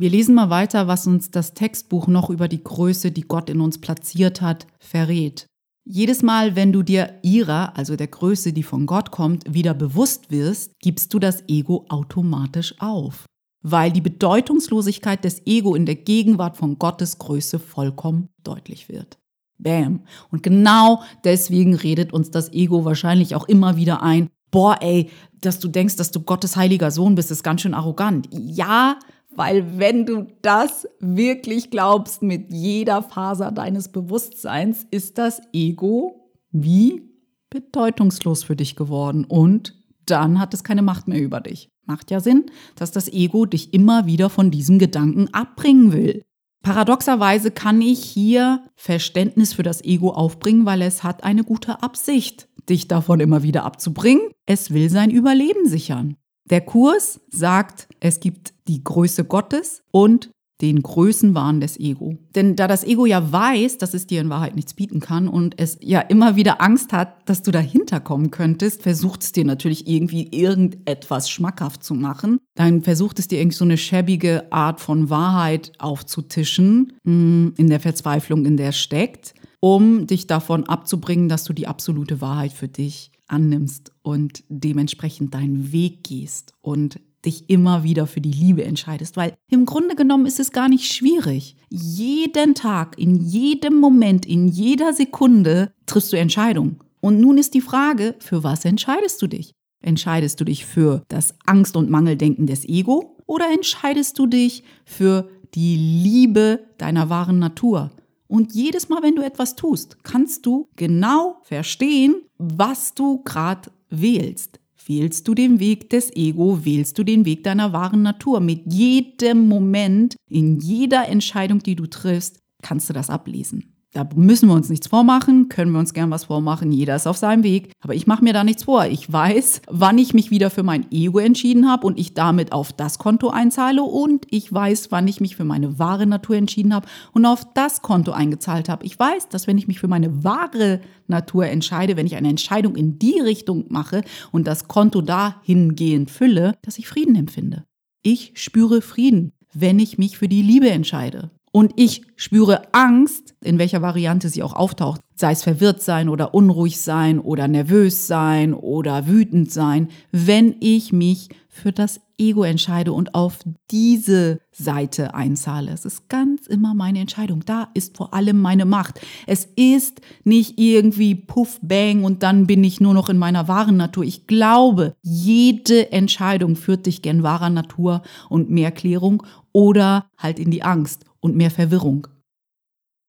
Wir 0.00 0.08
lesen 0.08 0.34
mal 0.34 0.48
weiter, 0.48 0.88
was 0.88 1.06
uns 1.06 1.30
das 1.30 1.52
Textbuch 1.52 2.06
noch 2.06 2.30
über 2.30 2.48
die 2.48 2.64
Größe, 2.64 3.10
die 3.10 3.28
Gott 3.28 3.50
in 3.50 3.60
uns 3.60 3.78
platziert 3.82 4.40
hat, 4.40 4.66
verrät. 4.78 5.44
Jedes 5.84 6.22
Mal, 6.22 6.56
wenn 6.56 6.72
du 6.72 6.82
dir 6.82 7.18
ihrer, 7.22 7.76
also 7.76 7.96
der 7.96 8.06
Größe, 8.06 8.54
die 8.54 8.62
von 8.62 8.86
Gott 8.86 9.10
kommt, 9.10 9.52
wieder 9.52 9.74
bewusst 9.74 10.30
wirst, 10.30 10.72
gibst 10.80 11.12
du 11.12 11.18
das 11.18 11.46
Ego 11.48 11.84
automatisch 11.90 12.74
auf, 12.78 13.26
weil 13.62 13.90
die 13.92 14.00
Bedeutungslosigkeit 14.00 15.24
des 15.24 15.46
Ego 15.46 15.74
in 15.74 15.86
der 15.86 15.96
Gegenwart 15.96 16.56
von 16.56 16.78
Gottes 16.78 17.18
Größe 17.18 17.58
vollkommen 17.58 18.28
deutlich 18.44 18.88
wird. 18.88 19.18
Bam. 19.58 20.04
Und 20.30 20.42
genau 20.42 21.02
deswegen 21.24 21.74
redet 21.74 22.12
uns 22.12 22.30
das 22.30 22.52
Ego 22.52 22.84
wahrscheinlich 22.84 23.34
auch 23.34 23.48
immer 23.48 23.76
wieder 23.76 24.02
ein, 24.02 24.28
boah, 24.50 24.76
ey, 24.80 25.10
dass 25.40 25.58
du 25.58 25.68
denkst, 25.68 25.96
dass 25.96 26.10
du 26.10 26.20
Gottes 26.20 26.56
heiliger 26.56 26.90
Sohn 26.90 27.14
bist, 27.14 27.30
ist 27.30 27.42
ganz 27.42 27.62
schön 27.62 27.74
arrogant. 27.74 28.28
Ja, 28.30 28.98
weil 29.34 29.78
wenn 29.78 30.06
du 30.06 30.26
das 30.42 30.88
wirklich 31.00 31.70
glaubst 31.70 32.22
mit 32.22 32.50
jeder 32.50 33.02
Faser 33.02 33.52
deines 33.52 33.90
Bewusstseins, 33.90 34.86
ist 34.90 35.18
das 35.18 35.40
Ego 35.52 36.32
wie 36.50 37.02
bedeutungslos 37.50 38.42
für 38.42 38.56
dich 38.56 38.76
geworden 38.76 39.24
und 39.24 39.74
dann 40.06 40.40
hat 40.40 40.54
es 40.54 40.64
keine 40.64 40.82
Macht 40.82 41.08
mehr 41.08 41.20
über 41.20 41.40
dich. 41.40 41.70
Macht 41.88 42.10
ja 42.10 42.20
Sinn, 42.20 42.50
dass 42.76 42.92
das 42.92 43.08
Ego 43.08 43.46
dich 43.46 43.72
immer 43.72 44.04
wieder 44.04 44.28
von 44.28 44.50
diesem 44.50 44.78
Gedanken 44.78 45.32
abbringen 45.32 45.90
will. 45.92 46.22
Paradoxerweise 46.62 47.50
kann 47.50 47.80
ich 47.80 48.04
hier 48.04 48.62
Verständnis 48.76 49.54
für 49.54 49.62
das 49.62 49.82
Ego 49.82 50.10
aufbringen, 50.10 50.66
weil 50.66 50.82
es 50.82 51.02
hat 51.02 51.24
eine 51.24 51.44
gute 51.44 51.82
Absicht, 51.82 52.46
dich 52.68 52.88
davon 52.88 53.20
immer 53.20 53.42
wieder 53.42 53.64
abzubringen. 53.64 54.20
Es 54.44 54.70
will 54.70 54.90
sein 54.90 55.10
Überleben 55.10 55.66
sichern. 55.66 56.16
Der 56.44 56.60
Kurs 56.60 57.22
sagt, 57.30 57.88
es 58.00 58.20
gibt 58.20 58.52
die 58.68 58.84
Größe 58.84 59.24
Gottes 59.24 59.82
und 59.90 60.30
den 60.60 60.82
Größenwahn 60.82 61.60
des 61.60 61.78
Ego. 61.78 62.18
Denn 62.34 62.56
da 62.56 62.66
das 62.66 62.82
Ego 62.82 63.06
ja 63.06 63.32
weiß, 63.32 63.78
dass 63.78 63.94
es 63.94 64.06
dir 64.06 64.20
in 64.20 64.28
Wahrheit 64.28 64.56
nichts 64.56 64.74
bieten 64.74 65.00
kann 65.00 65.28
und 65.28 65.54
es 65.58 65.78
ja 65.80 66.00
immer 66.00 66.36
wieder 66.36 66.60
Angst 66.60 66.92
hat, 66.92 67.28
dass 67.28 67.42
du 67.42 67.50
dahinter 67.50 68.00
kommen 68.00 68.30
könntest, 68.30 68.82
versucht 68.82 69.22
es 69.22 69.32
dir 69.32 69.44
natürlich 69.44 69.86
irgendwie 69.86 70.28
irgendetwas 70.32 71.30
schmackhaft 71.30 71.84
zu 71.84 71.94
machen. 71.94 72.40
Dann 72.56 72.82
versucht 72.82 73.18
es 73.20 73.28
dir 73.28 73.38
irgendwie 73.40 73.56
so 73.56 73.64
eine 73.64 73.76
schäbige 73.76 74.52
Art 74.52 74.80
von 74.80 75.10
Wahrheit 75.10 75.72
aufzutischen, 75.78 76.94
hm, 77.04 77.54
in 77.56 77.68
der 77.68 77.80
Verzweiflung, 77.80 78.44
in 78.44 78.56
der 78.56 78.72
steckt, 78.72 79.34
um 79.60 80.06
dich 80.06 80.26
davon 80.26 80.64
abzubringen, 80.64 81.28
dass 81.28 81.44
du 81.44 81.52
die 81.52 81.68
absolute 81.68 82.20
Wahrheit 82.20 82.52
für 82.52 82.68
dich 82.68 83.12
annimmst 83.28 83.92
und 84.02 84.42
dementsprechend 84.48 85.34
deinen 85.34 85.70
Weg 85.70 86.04
gehst 86.04 86.54
und 86.60 86.98
dich 87.24 87.48
immer 87.50 87.82
wieder 87.82 88.06
für 88.06 88.20
die 88.20 88.32
Liebe 88.32 88.64
entscheidest, 88.64 89.16
weil 89.16 89.34
im 89.50 89.64
Grunde 89.64 89.96
genommen 89.96 90.26
ist 90.26 90.40
es 90.40 90.52
gar 90.52 90.68
nicht 90.68 90.92
schwierig. 90.92 91.56
Jeden 91.68 92.54
Tag, 92.54 92.98
in 92.98 93.16
jedem 93.16 93.74
Moment, 93.80 94.24
in 94.26 94.48
jeder 94.48 94.92
Sekunde 94.92 95.72
triffst 95.86 96.12
du 96.12 96.16
Entscheidungen. 96.16 96.78
Und 97.00 97.20
nun 97.20 97.38
ist 97.38 97.54
die 97.54 97.60
Frage, 97.60 98.14
für 98.18 98.44
was 98.44 98.64
entscheidest 98.64 99.20
du 99.22 99.26
dich? 99.26 99.52
Entscheidest 99.80 100.40
du 100.40 100.44
dich 100.44 100.66
für 100.66 101.04
das 101.08 101.34
Angst- 101.46 101.76
und 101.76 101.90
Mangeldenken 101.90 102.46
des 102.46 102.68
Ego 102.68 103.16
oder 103.26 103.46
entscheidest 103.52 104.18
du 104.18 104.26
dich 104.26 104.64
für 104.84 105.28
die 105.54 105.76
Liebe 105.76 106.60
deiner 106.78 107.08
wahren 107.08 107.38
Natur? 107.38 107.90
Und 108.26 108.52
jedes 108.52 108.88
Mal, 108.88 109.02
wenn 109.02 109.16
du 109.16 109.22
etwas 109.22 109.56
tust, 109.56 110.02
kannst 110.04 110.44
du 110.44 110.68
genau 110.76 111.38
verstehen, 111.42 112.16
was 112.36 112.94
du 112.94 113.22
gerade 113.22 113.70
wählst. 113.88 114.60
Wählst 114.88 115.28
du 115.28 115.34
den 115.34 115.60
Weg 115.60 115.90
des 115.90 116.10
Ego, 116.16 116.64
wählst 116.64 116.98
du 116.98 117.04
den 117.04 117.26
Weg 117.26 117.44
deiner 117.44 117.74
wahren 117.74 118.00
Natur. 118.00 118.40
Mit 118.40 118.72
jedem 118.72 119.46
Moment, 119.46 120.16
in 120.30 120.58
jeder 120.60 121.06
Entscheidung, 121.08 121.58
die 121.58 121.76
du 121.76 121.86
triffst, 121.86 122.40
kannst 122.62 122.88
du 122.88 122.94
das 122.94 123.10
ablesen. 123.10 123.77
Da 123.94 124.06
müssen 124.14 124.48
wir 124.48 124.54
uns 124.54 124.68
nichts 124.68 124.86
vormachen, 124.86 125.48
können 125.48 125.72
wir 125.72 125.78
uns 125.78 125.94
gern 125.94 126.10
was 126.10 126.24
vormachen. 126.24 126.72
Jeder 126.72 126.94
ist 126.94 127.06
auf 127.06 127.16
seinem 127.16 127.42
Weg. 127.42 127.72
Aber 127.80 127.94
ich 127.94 128.06
mache 128.06 128.22
mir 128.22 128.34
da 128.34 128.44
nichts 128.44 128.64
vor. 128.64 128.84
Ich 128.84 129.10
weiß, 129.10 129.62
wann 129.66 129.96
ich 129.96 130.12
mich 130.12 130.30
wieder 130.30 130.50
für 130.50 130.62
mein 130.62 130.86
Ego 130.92 131.18
entschieden 131.20 131.70
habe 131.70 131.86
und 131.86 131.98
ich 131.98 132.12
damit 132.12 132.52
auf 132.52 132.72
das 132.74 132.98
Konto 132.98 133.30
einzahle. 133.30 133.82
Und 133.82 134.26
ich 134.28 134.52
weiß, 134.52 134.92
wann 134.92 135.08
ich 135.08 135.20
mich 135.20 135.36
für 135.36 135.44
meine 135.44 135.78
wahre 135.78 136.06
Natur 136.06 136.36
entschieden 136.36 136.74
habe 136.74 136.86
und 137.14 137.24
auf 137.24 137.46
das 137.54 137.80
Konto 137.80 138.12
eingezahlt 138.12 138.68
habe. 138.68 138.84
Ich 138.84 138.98
weiß, 138.98 139.30
dass 139.30 139.46
wenn 139.46 139.56
ich 139.56 139.68
mich 139.68 139.80
für 139.80 139.88
meine 139.88 140.22
wahre 140.22 140.82
Natur 141.06 141.46
entscheide, 141.46 141.96
wenn 141.96 142.06
ich 142.06 142.16
eine 142.16 142.28
Entscheidung 142.28 142.76
in 142.76 142.98
die 142.98 143.18
Richtung 143.20 143.64
mache 143.70 144.02
und 144.32 144.46
das 144.46 144.68
Konto 144.68 145.00
dahingehend 145.00 146.10
fülle, 146.10 146.56
dass 146.60 146.78
ich 146.78 146.88
Frieden 146.88 147.16
empfinde. 147.16 147.64
Ich 148.02 148.32
spüre 148.34 148.82
Frieden, 148.82 149.32
wenn 149.54 149.78
ich 149.78 149.96
mich 149.96 150.18
für 150.18 150.28
die 150.28 150.42
Liebe 150.42 150.68
entscheide 150.68 151.30
und 151.58 151.72
ich 151.74 152.02
spüre 152.14 152.72
Angst, 152.72 153.34
in 153.42 153.58
welcher 153.58 153.82
Variante 153.82 154.28
sie 154.28 154.44
auch 154.44 154.52
auftaucht, 154.52 155.00
sei 155.16 155.32
es 155.32 155.42
verwirrt 155.42 155.82
sein 155.82 156.08
oder 156.08 156.32
unruhig 156.32 156.80
sein 156.80 157.18
oder 157.18 157.48
nervös 157.48 158.06
sein 158.06 158.54
oder 158.54 159.08
wütend 159.08 159.50
sein, 159.50 159.88
wenn 160.12 160.54
ich 160.60 160.92
mich 160.92 161.30
für 161.48 161.72
das 161.72 162.00
Ego 162.16 162.44
entscheide 162.44 162.92
und 162.92 163.16
auf 163.16 163.40
diese 163.72 164.38
Seite 164.52 165.14
einzahle. 165.14 165.72
Es 165.72 165.84
ist 165.84 166.08
ganz 166.08 166.46
immer 166.46 166.74
meine 166.74 167.00
Entscheidung. 167.00 167.44
Da 167.44 167.70
ist 167.74 167.96
vor 167.96 168.14
allem 168.14 168.40
meine 168.40 168.64
Macht. 168.64 169.00
Es 169.26 169.48
ist 169.56 170.00
nicht 170.22 170.60
irgendwie 170.60 171.16
puff, 171.16 171.58
bang 171.60 172.04
und 172.04 172.22
dann 172.22 172.46
bin 172.46 172.62
ich 172.62 172.80
nur 172.80 172.94
noch 172.94 173.08
in 173.08 173.18
meiner 173.18 173.48
wahren 173.48 173.76
Natur. 173.76 174.04
Ich 174.04 174.28
glaube, 174.28 174.94
jede 175.02 175.90
Entscheidung 175.90 176.54
führt 176.54 176.86
dich 176.86 177.02
gen 177.02 177.24
wahrer 177.24 177.50
Natur 177.50 178.02
und 178.28 178.48
mehr 178.48 178.70
Klärung 178.70 179.24
oder 179.52 180.06
halt 180.16 180.38
in 180.38 180.52
die 180.52 180.62
Angst 180.62 181.07
und 181.20 181.36
mehr 181.36 181.50
Verwirrung. 181.50 182.06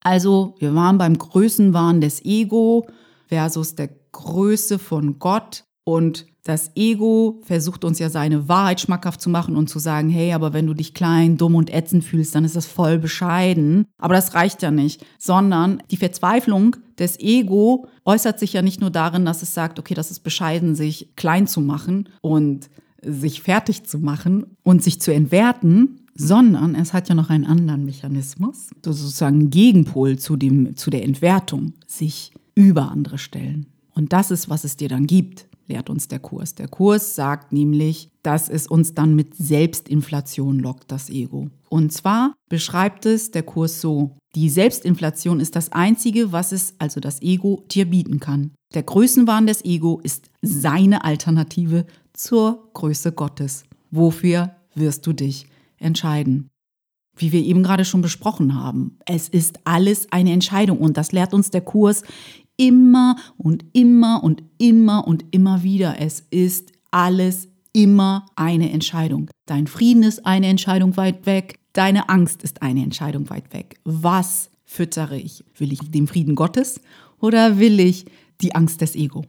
Also, 0.01 0.55
wir 0.59 0.73
waren 0.75 0.97
beim 0.97 1.17
Größenwahn 1.17 2.01
des 2.01 2.23
Ego 2.23 2.87
versus 3.27 3.75
der 3.75 3.89
Größe 4.11 4.79
von 4.79 5.19
Gott 5.19 5.63
und 5.83 6.25
das 6.43 6.71
Ego 6.75 7.41
versucht 7.43 7.83
uns 7.83 7.99
ja 7.99 8.09
seine 8.09 8.47
Wahrheit 8.47 8.79
schmackhaft 8.79 9.21
zu 9.21 9.29
machen 9.29 9.55
und 9.55 9.69
zu 9.69 9.77
sagen, 9.77 10.09
hey, 10.09 10.33
aber 10.33 10.53
wenn 10.53 10.65
du 10.65 10.73
dich 10.73 10.93
klein, 10.93 11.37
dumm 11.37 11.55
und 11.55 11.71
ätzend 11.71 12.03
fühlst, 12.03 12.33
dann 12.33 12.45
ist 12.45 12.55
das 12.55 12.65
voll 12.65 12.97
bescheiden. 12.97 13.85
Aber 13.97 14.15
das 14.15 14.33
reicht 14.33 14.61
ja 14.61 14.71
nicht, 14.71 15.05
sondern 15.19 15.83
die 15.91 15.97
Verzweiflung 15.97 16.77
des 16.97 17.19
Ego 17.19 17.87
äußert 18.05 18.39
sich 18.39 18.53
ja 18.53 18.61
nicht 18.61 18.81
nur 18.81 18.89
darin, 18.89 19.25
dass 19.25 19.43
es 19.43 19.53
sagt, 19.53 19.79
okay, 19.79 19.93
das 19.93 20.11
ist 20.11 20.21
bescheiden, 20.21 20.75
sich 20.75 21.15
klein 21.15 21.45
zu 21.45 21.61
machen 21.61 22.09
und 22.21 22.69
sich 23.01 23.41
fertig 23.41 23.85
zu 23.85 23.99
machen 23.99 24.57
und 24.63 24.83
sich 24.83 24.99
zu 24.99 25.13
entwerten, 25.13 26.07
sondern 26.19 26.75
es 26.75 26.91
hat 26.91 27.07
ja 27.07 27.15
noch 27.15 27.29
einen 27.29 27.45
anderen 27.45 27.85
Mechanismus, 27.85 28.69
sozusagen 28.83 29.49
Gegenpol 29.49 30.19
zu, 30.19 30.35
dem, 30.35 30.75
zu 30.75 30.89
der 30.89 31.05
Entwertung, 31.05 31.73
sich 31.87 32.33
über 32.55 32.91
andere 32.91 33.17
stellen. 33.17 33.67
Und 33.95 34.11
das 34.11 34.29
ist, 34.29 34.49
was 34.49 34.65
es 34.65 34.75
dir 34.75 34.89
dann 34.89 35.07
gibt, 35.07 35.47
lehrt 35.67 35.89
uns 35.89 36.09
der 36.09 36.19
Kurs. 36.19 36.55
Der 36.55 36.67
Kurs 36.67 37.15
sagt 37.15 37.53
nämlich, 37.53 38.09
dass 38.21 38.49
es 38.49 38.67
uns 38.67 38.93
dann 38.93 39.15
mit 39.15 39.33
Selbstinflation 39.35 40.59
lockt, 40.59 40.91
das 40.91 41.09
Ego. 41.09 41.49
Und 41.69 41.93
zwar 41.93 42.33
beschreibt 42.49 43.05
es 43.05 43.31
der 43.31 43.43
Kurs 43.43 43.79
so, 43.79 44.17
die 44.35 44.49
Selbstinflation 44.49 45.39
ist 45.39 45.55
das 45.55 45.71
Einzige, 45.71 46.33
was 46.33 46.51
es, 46.51 46.73
also 46.79 46.99
das 46.99 47.21
Ego, 47.21 47.63
dir 47.71 47.85
bieten 47.89 48.19
kann. 48.19 48.51
Der 48.73 48.83
Größenwahn 48.83 49.47
des 49.47 49.63
Ego 49.63 50.01
ist 50.03 50.29
seine 50.41 51.05
Alternative 51.05 51.85
zur 52.11 52.69
Größe 52.73 53.13
Gottes. 53.13 53.63
Wofür 53.89 54.51
wirst 54.75 55.07
du 55.07 55.13
dich 55.13 55.47
entscheiden. 55.79 56.49
wie 57.21 57.33
wir 57.33 57.43
eben 57.43 57.63
gerade 57.63 57.83
schon 57.83 58.01
besprochen 58.01 58.55
haben. 58.55 58.97
Es 59.05 59.27
ist 59.27 59.59
alles 59.65 60.07
eine 60.09 60.31
Entscheidung 60.31 60.77
und 60.77 60.95
das 60.95 61.11
lehrt 61.11 61.33
uns 61.33 61.49
der 61.49 61.59
Kurs 61.59 62.03
immer 62.55 63.17
und 63.37 63.65
immer 63.73 64.23
und 64.23 64.43
immer 64.57 65.05
und 65.05 65.25
immer 65.31 65.61
wieder. 65.63 65.99
Es 65.99 66.21
ist 66.29 66.71
alles 66.91 67.49
immer 67.73 68.25
eine 68.35 68.71
Entscheidung. 68.71 69.29
Dein 69.45 69.67
Frieden 69.67 70.03
ist 70.03 70.25
eine 70.25 70.47
Entscheidung 70.47 70.97
weit 70.97 71.25
weg. 71.25 71.59
Deine 71.73 72.09
Angst 72.09 72.43
ist 72.43 72.61
eine 72.61 72.83
Entscheidung 72.83 73.29
weit 73.29 73.53
weg. 73.53 73.79
Was 73.83 74.49
füttere 74.65 75.17
ich? 75.17 75.43
Will 75.57 75.71
ich 75.71 75.79
den 75.91 76.07
Frieden 76.07 76.35
Gottes 76.35 76.81
oder 77.19 77.59
will 77.59 77.79
ich 77.79 78.05
die 78.41 78.55
Angst 78.55 78.81
des 78.81 78.95
Ego? 78.95 79.25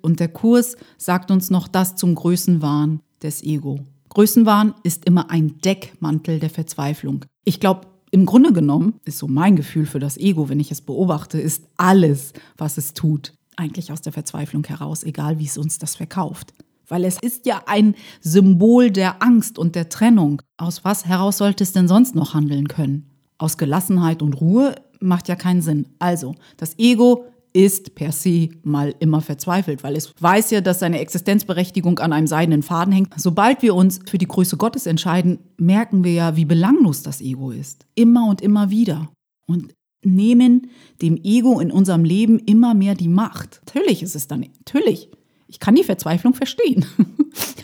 Und 0.00 0.20
der 0.20 0.28
Kurs 0.28 0.76
sagt 0.96 1.30
uns 1.30 1.50
noch 1.50 1.68
das 1.68 1.96
zum 1.96 2.14
Größenwahn 2.14 3.00
des 3.22 3.42
Ego. 3.42 3.80
Größenwahn 4.08 4.74
ist 4.82 5.04
immer 5.04 5.30
ein 5.30 5.58
Deckmantel 5.58 6.38
der 6.38 6.50
Verzweiflung. 6.50 7.24
Ich 7.44 7.60
glaube, 7.60 7.86
im 8.10 8.26
Grunde 8.26 8.52
genommen 8.52 8.94
ist 9.04 9.18
so 9.18 9.28
mein 9.28 9.56
Gefühl 9.56 9.86
für 9.86 9.98
das 9.98 10.16
Ego, 10.16 10.48
wenn 10.48 10.60
ich 10.60 10.70
es 10.70 10.80
beobachte, 10.80 11.40
ist 11.40 11.64
alles, 11.76 12.32
was 12.56 12.78
es 12.78 12.94
tut, 12.94 13.34
eigentlich 13.56 13.92
aus 13.92 14.00
der 14.00 14.12
Verzweiflung 14.12 14.64
heraus, 14.64 15.04
egal 15.04 15.38
wie 15.38 15.46
es 15.46 15.58
uns 15.58 15.78
das 15.78 15.96
verkauft. 15.96 16.54
Weil 16.86 17.04
es 17.04 17.18
ist 17.20 17.44
ja 17.44 17.62
ein 17.66 17.94
Symbol 18.20 18.90
der 18.90 19.22
Angst 19.22 19.58
und 19.58 19.74
der 19.74 19.90
Trennung. 19.90 20.40
Aus 20.56 20.84
was 20.84 21.04
heraus 21.04 21.36
sollte 21.36 21.62
es 21.62 21.72
denn 21.72 21.86
sonst 21.86 22.14
noch 22.14 22.32
handeln 22.32 22.66
können? 22.68 23.10
Aus 23.36 23.58
Gelassenheit 23.58 24.22
und 24.22 24.40
Ruhe 24.40 24.74
macht 25.00 25.28
ja 25.28 25.36
keinen 25.36 25.60
Sinn. 25.60 25.86
Also, 25.98 26.34
das 26.56 26.78
Ego 26.78 27.26
ist 27.52 27.94
per 27.94 28.12
se 28.12 28.48
mal 28.62 28.94
immer 28.98 29.20
verzweifelt, 29.20 29.82
weil 29.82 29.96
es 29.96 30.12
weiß 30.20 30.50
ja, 30.50 30.60
dass 30.60 30.80
seine 30.80 31.00
Existenzberechtigung 31.00 31.98
an 31.98 32.12
einem 32.12 32.26
seidenen 32.26 32.62
Faden 32.62 32.92
hängt. 32.92 33.12
Sobald 33.16 33.62
wir 33.62 33.74
uns 33.74 34.00
für 34.08 34.18
die 34.18 34.28
Größe 34.28 34.56
Gottes 34.56 34.86
entscheiden, 34.86 35.38
merken 35.56 36.04
wir 36.04 36.12
ja, 36.12 36.36
wie 36.36 36.44
belanglos 36.44 37.02
das 37.02 37.20
Ego 37.20 37.50
ist. 37.50 37.86
Immer 37.94 38.28
und 38.28 38.40
immer 38.40 38.70
wieder. 38.70 39.10
Und 39.46 39.74
nehmen 40.04 40.70
dem 41.02 41.16
Ego 41.16 41.60
in 41.60 41.72
unserem 41.72 42.04
Leben 42.04 42.38
immer 42.38 42.74
mehr 42.74 42.94
die 42.94 43.08
Macht. 43.08 43.60
Natürlich 43.66 44.02
ist 44.02 44.14
es 44.14 44.28
dann, 44.28 44.40
natürlich. 44.40 45.10
Ich 45.48 45.60
kann 45.60 45.74
die 45.74 45.84
Verzweiflung 45.84 46.34
verstehen. 46.34 46.84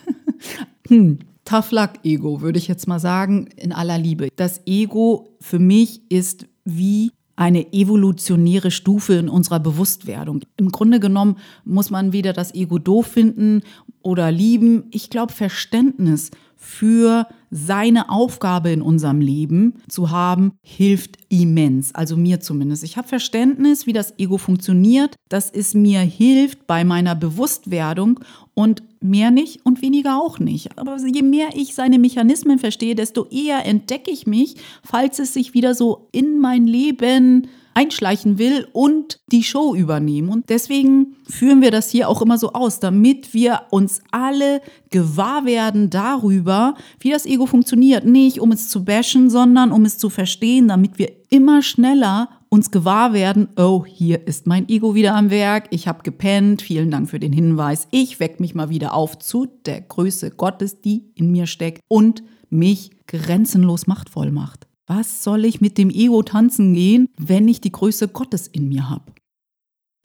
hm. 0.89 1.19
Tough 1.45 1.73
Luck 1.73 1.91
Ego, 2.05 2.41
würde 2.41 2.59
ich 2.59 2.69
jetzt 2.69 2.89
mal 2.89 2.99
sagen, 2.99 3.49
in 3.57 3.73
aller 3.73 3.99
Liebe. 3.99 4.29
Das 4.37 4.63
Ego 4.67 5.37
für 5.41 5.59
mich 5.59 6.01
ist 6.11 6.47
wie 6.65 7.11
eine 7.37 7.73
evolutionäre 7.73 8.71
Stufe 8.71 9.15
in 9.15 9.29
unserer 9.29 9.61
Bewusstwerdung. 9.61 10.41
Im 10.57 10.71
Grunde 10.71 11.01
genommen 11.01 11.37
muss 11.65 11.91
man 11.91 12.13
weder 12.13 12.33
das 12.33 12.55
Ego 12.55 12.79
doof 12.79 13.07
finden 13.07 13.63
oder 14.03 14.31
lieben. 14.31 14.85
Ich 14.91 15.11
glaube, 15.11 15.33
Verständnis 15.33 16.31
für 16.57 17.27
seine 17.51 18.09
Aufgabe 18.11 18.71
in 18.71 18.83
unserem 18.83 19.21
Leben 19.21 19.75
zu 19.89 20.11
haben, 20.11 20.53
hilft 20.63 21.19
immens. 21.29 21.95
Also 21.95 22.17
mir 22.17 22.41
zumindest. 22.41 22.83
Ich 22.85 22.97
habe 22.97 23.07
Verständnis, 23.07 23.87
wie 23.87 23.93
das 23.93 24.19
Ego 24.19 24.39
funktioniert, 24.39 25.17
dass 25.29 25.51
es 25.51 25.75
mir 25.75 26.01
hilft 26.01 26.67
bei 26.67 26.85
meiner 26.85 27.15
Bewusstwerdung 27.15 28.21
und 28.55 28.83
mehr 29.01 29.31
nicht 29.31 29.61
und 29.65 29.83
weniger 29.83 30.21
auch 30.21 30.39
nicht. 30.39 30.79
Aber 30.79 30.97
je 30.99 31.23
mehr 31.23 31.49
ich 31.55 31.75
seine 31.75 31.99
Mechanismen 31.99 32.59
verstehe, 32.59 32.95
desto 32.95 33.27
eher 33.27 33.67
entdecke 33.67 34.11
ich 34.11 34.27
mich, 34.27 34.57
falls 34.83 35.19
es 35.19 35.35
sich 35.35 35.55
wieder 35.55 35.75
so 35.75 36.09
in 36.13 36.39
mein 36.39 36.67
Leben 36.67 37.49
einschleichen 37.75 38.39
will 38.39 38.67
und 38.73 39.21
die 39.31 39.43
Show 39.43 39.75
übernehmen. 39.75 40.29
Und 40.29 40.49
deswegen 40.49 41.17
führen 41.29 41.61
wir 41.61 41.71
das 41.71 41.91
hier 41.91 42.09
auch 42.09 42.23
immer 42.23 42.39
so 42.39 42.53
aus, 42.53 42.81
damit 42.81 43.35
wir 43.35 43.63
uns 43.71 44.01
alle 44.11 44.63
gewahr 44.91 45.45
werden 45.45 45.91
darüber, 45.91 46.75
wie 47.01 47.11
das 47.11 47.27
Ego 47.27 47.47
funktioniert. 47.47 48.05
Nicht 48.05 48.41
um 48.41 48.53
es 48.53 48.69
zu 48.69 48.85
bashen, 48.85 49.29
sondern 49.29 49.73
um 49.73 49.85
es 49.85 49.99
zu 49.99 50.09
verstehen, 50.09 50.69
damit 50.69 50.99
wir 50.99 51.13
immer 51.31 51.63
schneller 51.63 52.29
uns 52.49 52.71
gewahr 52.71 53.13
werden, 53.13 53.49
oh, 53.57 53.85
hier 53.85 54.29
ist 54.29 54.47
mein 54.47 54.69
Ego 54.69 54.95
wieder 54.95 55.17
am 55.17 55.31
Werk, 55.31 55.67
ich 55.71 55.89
habe 55.89 56.05
gepennt, 56.05 56.63
vielen 56.63 56.89
Dank 56.93 57.11
für 57.11 57.19
den 57.19 57.33
Hinweis, 57.33 57.89
ich 57.91 58.21
weck 58.21 58.39
mich 58.39 58.55
mal 58.55 58.69
wieder 58.69 58.95
auf 58.95 59.19
zu 59.19 59.47
der 59.67 59.81
Größe 59.81 60.31
Gottes, 60.31 60.81
die 60.81 61.11
in 61.17 61.33
mir 61.33 61.49
steckt 61.49 61.81
und 61.89 62.23
mich 62.51 62.93
grenzenlos 63.09 63.89
machtvoll 63.89 64.31
macht. 64.31 64.69
Was 64.87 65.25
soll 65.25 65.45
ich 65.45 65.61
mit 65.61 65.79
dem 65.79 65.91
Ego 65.91 66.23
tanzen 66.23 66.75
gehen, 66.75 67.09
wenn 67.17 67.49
ich 67.49 67.61
die 67.61 67.73
Größe 67.73 68.09
Gottes 68.09 68.47
in 68.47 68.69
mir 68.69 68.89
habe? 68.91 69.13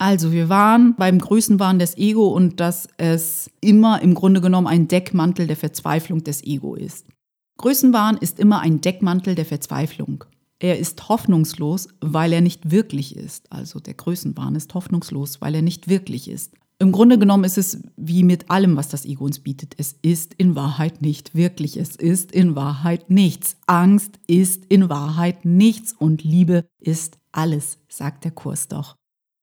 Also, 0.02 0.32
wir 0.32 0.48
waren 0.48 0.96
beim 0.96 1.20
Größenwahn 1.20 1.78
des 1.78 1.98
Ego 1.98 2.30
und 2.30 2.62
dass 2.62 2.88
es 2.98 3.52
immer 3.60 4.02
im 4.02 4.14
Grunde 4.14 4.40
genommen 4.40 4.68
ein 4.68 4.88
Deckmantel 4.88 5.46
der 5.46 5.58
Verzweiflung 5.58 6.24
des 6.24 6.42
Ego 6.44 6.76
ist. 6.76 7.06
Größenwahn 7.58 8.16
ist 8.16 8.40
immer 8.40 8.62
ein 8.62 8.80
Deckmantel 8.80 9.36
der 9.36 9.46
Verzweiflung. 9.46 10.24
Er 10.60 10.80
ist 10.80 11.10
hoffnungslos, 11.10 11.90
weil 12.00 12.32
er 12.32 12.40
nicht 12.40 12.72
wirklich 12.72 13.18
ist. 13.18 13.52
Also 13.52 13.82
der 13.82 13.94
Größenwahn 13.94 14.56
ist 14.56 14.74
hoffnungslos, 14.74 15.42
weil 15.42 15.56
er 15.56 15.62
nicht 15.62 15.90
wirklich 15.90 16.30
ist. 16.30 16.54
Im 16.82 16.94
Grunde 16.94 17.20
genommen 17.20 17.44
ist 17.44 17.58
es 17.58 17.84
wie 17.98 18.24
mit 18.24 18.50
allem, 18.50 18.78
was 18.78 18.88
das 18.88 19.04
Ego 19.04 19.26
uns 19.26 19.40
bietet. 19.40 19.76
Es 19.78 19.98
ist 20.02 20.34
in 20.36 20.56
Wahrheit 20.56 21.02
nicht 21.02 21.36
wirklich. 21.36 21.76
Es 21.76 21.98
ist 21.98 22.32
in 22.32 22.56
Wahrheit 22.56 23.10
nichts. 23.10 23.58
Angst 23.68 24.18
ist 24.28 24.66
in 24.70 24.88
Wahrheit 24.88 25.44
nichts 25.44 25.92
und 25.92 26.24
Liebe 26.24 26.64
ist 26.80 27.18
alles, 27.34 27.80
sagt 27.90 28.24
der 28.24 28.32
Kurs 28.32 28.70
doch. 28.70 28.96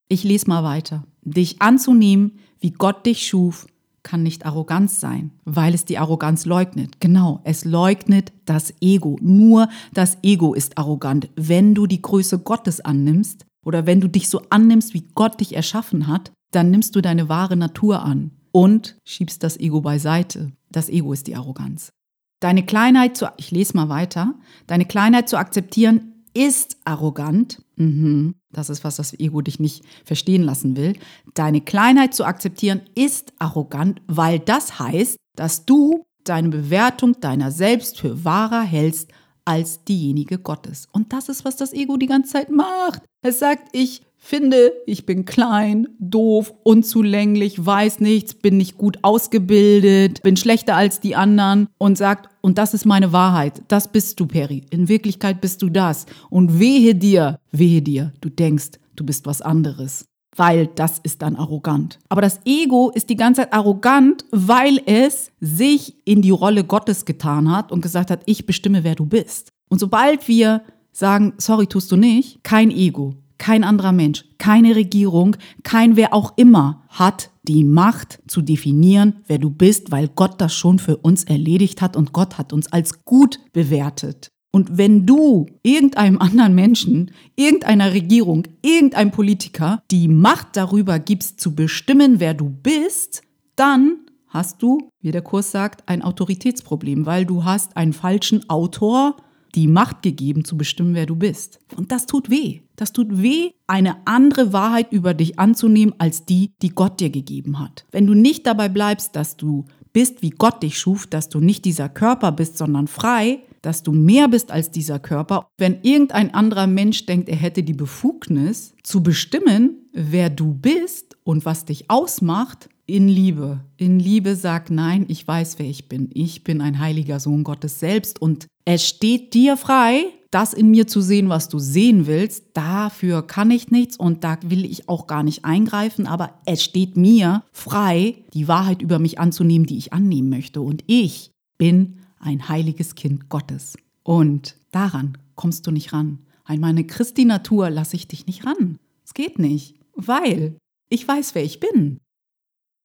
Ich 0.09 0.25
lese 0.25 0.49
mal 0.49 0.64
weiter. 0.64 1.05
Dich 1.22 1.61
anzunehmen, 1.61 2.38
wie 2.59 2.70
Gott 2.70 3.05
dich 3.05 3.27
schuf, 3.27 3.66
kann 4.03 4.22
nicht 4.22 4.46
Arroganz 4.46 5.01
sein, 5.01 5.33
weil 5.44 5.75
es 5.75 5.85
die 5.85 5.99
Arroganz 5.99 6.46
leugnet. 6.46 7.01
Genau, 7.01 7.40
es 7.44 7.66
leugnet 7.66 8.33
das 8.46 8.72
Ego. 8.81 9.18
Nur 9.20 9.68
das 9.92 10.16
Ego 10.22 10.55
ist 10.55 10.79
arrogant. 10.79 11.29
Wenn 11.35 11.75
du 11.75 11.87
die 11.87 12.01
Größe 12.01 12.38
Gottes 12.38 12.81
annimmst 12.81 13.44
oder 13.64 13.85
wenn 13.85 14.01
du 14.01 14.09
dich 14.09 14.31
so 14.31 14.42
annimmst, 14.49 14.94
wie 14.94 15.09
Gott 15.14 15.40
dich 15.40 15.55
erschaffen 15.55 16.07
hat, 16.07 16.33
dann 16.50 16.70
nimmst 16.70 16.94
du 16.96 17.00
deine 17.00 17.28
wahre 17.28 17.56
Natur 17.56 18.02
an 18.02 18.30
und 18.52 18.96
schiebst 19.04 19.42
das 19.42 19.59
Ego 19.59 19.80
beiseite. 19.80 20.52
Das 20.70 20.88
Ego 20.88 21.12
ist 21.12 21.26
die 21.26 21.37
Arroganz. 21.37 21.92
Deine 22.40 22.64
Kleinheit 22.64 23.16
zu, 23.16 23.26
ich 23.37 23.50
lese 23.50 23.76
mal 23.76 23.88
weiter, 23.88 24.35
deine 24.66 24.85
Kleinheit 24.85 25.28
zu 25.28 25.38
akzeptieren 25.38 26.12
ist 26.35 26.76
arrogant. 26.85 27.62
Mhm, 27.76 28.35
das 28.52 28.68
ist, 28.68 28.85
was 28.85 28.96
das 28.96 29.18
Ego 29.18 29.40
dich 29.40 29.59
nicht 29.59 29.85
verstehen 30.04 30.42
lassen 30.42 30.76
will. 30.76 30.94
Deine 31.35 31.62
Kleinheit 31.62 32.14
zu 32.14 32.24
akzeptieren 32.24 32.82
ist 32.94 33.32
arrogant, 33.38 34.02
weil 34.06 34.38
das 34.38 34.78
heißt, 34.78 35.16
dass 35.35 35.64
du 35.64 36.04
deine 36.24 36.50
Bewertung 36.50 37.20
deiner 37.20 37.50
selbst 37.50 37.98
für 37.98 38.24
wahrer 38.24 38.62
hältst 38.62 39.11
als 39.46 39.85
diejenige 39.85 40.38
Gottes. 40.38 40.88
Und 40.92 41.12
das 41.12 41.28
ist, 41.28 41.44
was 41.44 41.56
das 41.56 41.72
Ego 41.72 41.96
die 41.96 42.06
ganze 42.06 42.32
Zeit 42.32 42.50
macht. 42.50 43.02
Es 43.22 43.38
sagt, 43.38 43.68
ich 43.72 44.02
finde, 44.18 44.72
ich 44.87 45.07
bin 45.07 45.24
klein, 45.24 45.88
doof, 45.98 46.52
unzulänglich, 46.62 47.64
weiß 47.64 48.00
nichts, 48.00 48.35
bin 48.35 48.57
nicht 48.57 48.76
gut 48.76 48.98
ausgebildet, 49.02 50.22
bin 50.22 50.37
schlechter 50.37 50.76
als 50.76 51.00
die 51.00 51.16
anderen 51.16 51.68
und 51.79 51.96
sagt, 51.96 52.29
und 52.40 52.59
das 52.59 52.74
ist 52.74 52.87
meine 52.87 53.12
Wahrheit, 53.12 53.62
das 53.68 53.88
bist 53.88 54.20
du, 54.20 54.26
Peri. 54.26 54.64
In 54.70 54.88
Wirklichkeit 54.88 55.40
bist 55.40 55.62
du 55.62 55.68
das. 55.68 56.07
Und 56.31 56.59
wehe 56.59 56.94
dir, 56.94 57.38
wehe 57.50 57.83
dir, 57.83 58.12
du 58.20 58.29
denkst, 58.29 58.72
du 58.94 59.05
bist 59.05 59.26
was 59.26 59.42
anderes. 59.42 60.07
Weil 60.37 60.66
das 60.66 60.98
ist 61.02 61.22
dann 61.22 61.37
arrogant. 61.37 61.98
Aber 62.11 62.20
das 62.20 62.40
Ego 62.44 62.90
ist 62.94 63.09
die 63.09 63.16
ganze 63.16 63.42
Zeit 63.42 63.55
arrogant, 63.55 64.26
weil 64.31 64.83
es 64.85 65.33
sich 65.40 65.96
in 66.05 66.20
die 66.20 66.31
Rolle 66.31 66.62
Gottes 66.62 67.07
getan 67.07 67.50
hat 67.50 67.72
und 67.72 67.81
gesagt 67.81 68.11
hat, 68.11 68.20
ich 68.26 68.44
bestimme, 68.44 68.85
wer 68.85 68.94
du 68.94 69.07
bist. 69.07 69.48
Und 69.68 69.79
sobald 69.79 70.29
wir 70.29 70.62
sagen, 70.92 71.35
sorry, 71.38 71.66
tust 71.66 71.90
du 71.90 71.96
nicht, 71.96 72.44
kein 72.44 72.70
Ego, 72.70 73.14
kein 73.38 73.64
anderer 73.64 73.92
Mensch, 73.92 74.25
keine 74.38 74.77
Regierung, 74.77 75.37
kein 75.62 75.96
wer 75.96 76.12
auch 76.12 76.35
immer 76.37 76.85
hat 76.88 77.31
die 77.42 77.64
Macht 77.64 78.20
zu 78.27 78.42
definieren, 78.42 79.22
wer 79.27 79.38
du 79.38 79.51
bist, 79.51 79.92
weil 79.92 80.09
Gott 80.09 80.40
das 80.40 80.55
schon 80.55 80.79
für 80.79 80.96
uns 80.96 81.25
erledigt 81.25 81.81
hat 81.81 81.96
und 81.96 82.12
Gott 82.12 82.38
hat 82.38 82.53
uns 82.53 82.72
als 82.72 83.05
gut 83.05 83.38
bewertet. 83.53 84.31
Und 84.53 84.79
wenn 84.79 85.05
du 85.05 85.46
irgendeinem 85.62 86.18
anderen 86.18 86.55
Menschen, 86.55 87.11
irgendeiner 87.37 87.92
Regierung, 87.92 88.44
irgendeinem 88.62 89.11
Politiker 89.11 89.83
die 89.90 90.09
Macht 90.09 90.57
darüber 90.57 90.99
gibst, 90.99 91.40
zu 91.40 91.55
bestimmen, 91.55 92.20
wer 92.20 92.33
du 92.33 92.49
bist, 92.49 93.22
dann 93.55 93.99
hast 94.29 94.62
du, 94.62 94.88
wie 95.01 95.12
der 95.12 95.22
Kurs 95.22 95.51
sagt, 95.51 95.88
ein 95.88 96.03
Autoritätsproblem, 96.03 97.05
weil 97.05 97.27
du 97.27 97.44
hast 97.44 97.77
einen 97.77 97.92
falschen 97.92 98.49
Autor 98.49 99.16
die 99.57 99.66
Macht 99.66 100.03
gegeben, 100.03 100.45
zu 100.45 100.57
bestimmen, 100.57 100.95
wer 100.95 101.07
du 101.07 101.16
bist. 101.16 101.59
Und 101.77 101.90
das 101.90 102.07
tut 102.07 102.31
weh. 102.31 102.61
Das 102.77 102.92
tut 102.92 103.23
weh, 103.23 103.51
eine 103.66 104.07
andere 104.07 104.53
Wahrheit 104.53 104.92
über 104.92 105.14
dich 105.14 105.38
anzunehmen 105.38 105.95
als 105.99 106.27
die, 106.27 106.53
die 106.62 106.69
Gott 106.69 107.01
dir 107.01 107.11
gegeben 107.11 107.59
hat. 107.59 107.87
Wenn 107.90 108.07
du 108.07 108.14
nicht 108.14 108.47
dabei 108.47 108.69
bleibst, 108.69 109.16
dass 109.16 109.37
du 109.37 109.64
bist, 109.95 110.21
wie 110.21 110.31
Gott 110.31 110.62
dich 110.62 110.79
schuf, 110.79 111.07
dass 111.07 111.31
du 111.31 111.40
nicht 111.40 111.64
dieser 111.64 111.88
Körper 111.88 112.33
bist, 112.33 112.59
sondern 112.59 112.87
frei, 112.87 113.40
dass 113.62 113.83
du 113.83 113.92
mehr 113.92 114.29
bist 114.29 114.53
als 114.53 114.71
dieser 114.71 114.99
Körper. 114.99 115.49
Wenn 115.57 115.81
irgendein 115.83 116.35
anderer 116.35 116.66
Mensch 116.66 117.07
denkt, 117.07 117.31
er 117.31 117.37
hätte 117.37 117.62
die 117.62 117.73
Befugnis 117.73 118.75
zu 118.83 119.03
bestimmen, 119.03 119.88
wer 119.92 120.29
du 120.29 120.53
bist 120.53 121.16
und 121.25 121.47
was 121.47 121.64
dich 121.64 121.90
ausmacht, 121.90 122.69
in 122.87 123.09
Liebe. 123.09 123.64
In 123.77 123.99
Liebe 123.99 124.37
sag 124.37 124.71
nein, 124.71 125.07
ich 125.09 125.27
weiß, 125.27 125.59
wer 125.59 125.66
ich 125.66 125.88
bin. 125.88 126.11
Ich 126.14 126.45
bin 126.45 126.61
ein 126.61 126.79
heiliger 126.79 127.19
Sohn 127.19 127.42
Gottes 127.42 127.81
selbst 127.81 128.23
und 128.23 128.47
Es 128.68 128.85
steht 128.85 129.33
dir 129.33 129.57
frei, 129.57 130.07
das 130.33 130.52
in 130.52 130.72
mir 130.72 130.88
zu 130.88 131.00
sehen, 131.00 131.29
was 131.29 131.48
du 131.48 131.61
sehen 131.61 132.09
willst. 132.09 132.46
Dafür 132.55 133.24
kann 133.24 133.52
ich 133.52 133.70
nichts 133.70 133.96
und 133.96 134.24
da 134.24 134.38
will 134.44 134.64
ich 134.64 134.88
auch 134.88 135.07
gar 135.07 135.22
nicht 135.22 135.44
eingreifen, 135.44 136.09
aber 136.09 136.35
es 136.46 136.64
steht 136.64 136.96
mir 136.96 137.44
frei, 137.52 138.16
die 138.35 138.48
Wahrheit 138.48 138.83
über 138.83 138.98
mich 138.98 139.20
anzunehmen, 139.20 139.66
die 139.66 139.79
ich 139.79 139.92
annehmen 139.92 140.29
möchte. 140.29 140.62
Und 140.62 140.83
ich 140.88 141.31
bin 141.59 141.98
ein 142.18 142.48
heiliges 142.48 142.96
Kind 142.96 143.29
Gottes. 143.29 143.76
Und 144.02 144.57
daran 144.72 145.16
kommst 145.37 145.66
du 145.68 145.70
nicht 145.70 145.92
ran. 145.92 146.18
An 146.44 146.59
meine 146.59 146.85
Christi-Natur 146.85 147.70
lasse 147.70 147.94
ich 147.94 148.09
dich 148.09 148.26
nicht 148.26 148.44
ran. 148.46 148.79
Es 149.05 149.14
geht 149.14 149.38
nicht, 149.38 149.76
weil 149.94 150.57
ich 150.90 151.07
weiß, 151.07 151.37
wer 151.37 151.44
ich 151.44 151.61
bin. 151.61 151.98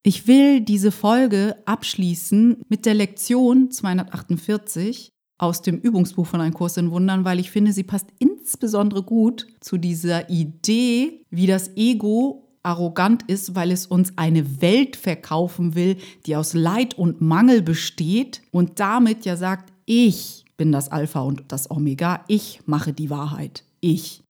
Ich 0.04 0.28
will 0.28 0.62
diese 0.62 0.92
Folge 0.92 1.58
abschließen 1.66 2.62
mit 2.70 2.86
der 2.86 2.94
Lektion 2.94 3.72
248 3.72 5.10
aus 5.42 5.64
dem 5.64 5.80
Übungsbuch 5.80 6.28
von 6.28 6.40
Ein 6.40 6.54
Kurs 6.54 6.78
in 6.78 6.92
Wundern, 6.92 7.26
weil 7.26 7.40
ich 7.40 7.50
finde, 7.50 7.74
sie 7.74 7.84
passt 7.84 8.08
insbesondere 8.20 9.02
gut 9.02 9.48
zu 9.60 9.78
dieser 9.78 10.30
Idee, 10.30 11.26
wie 11.32 11.48
das 11.48 11.76
Ego 11.76 12.48
arrogant 12.64 13.24
ist, 13.24 13.56
weil 13.56 13.72
es 13.72 13.88
uns 13.88 14.18
eine 14.20 14.62
Welt 14.62 14.96
verkaufen 14.96 15.74
will, 15.74 15.98
die 16.28 16.36
aus 16.36 16.54
Leid 16.54 16.94
und 16.96 17.22
Mangel 17.22 17.64
besteht 17.64 18.44
und 18.52 18.80
damit 18.80 19.26
ja 19.26 19.36
sagt, 19.36 19.74
ich 19.86 20.46
bin 20.58 20.72
das 20.72 20.92
Alpha 20.92 21.22
und 21.22 21.44
das 21.48 21.72
Omega, 21.72 22.24
ich 22.28 22.62
mache 22.68 22.94
die 22.94 23.10
Wahrheit, 23.10 23.64
ich. 23.80 24.22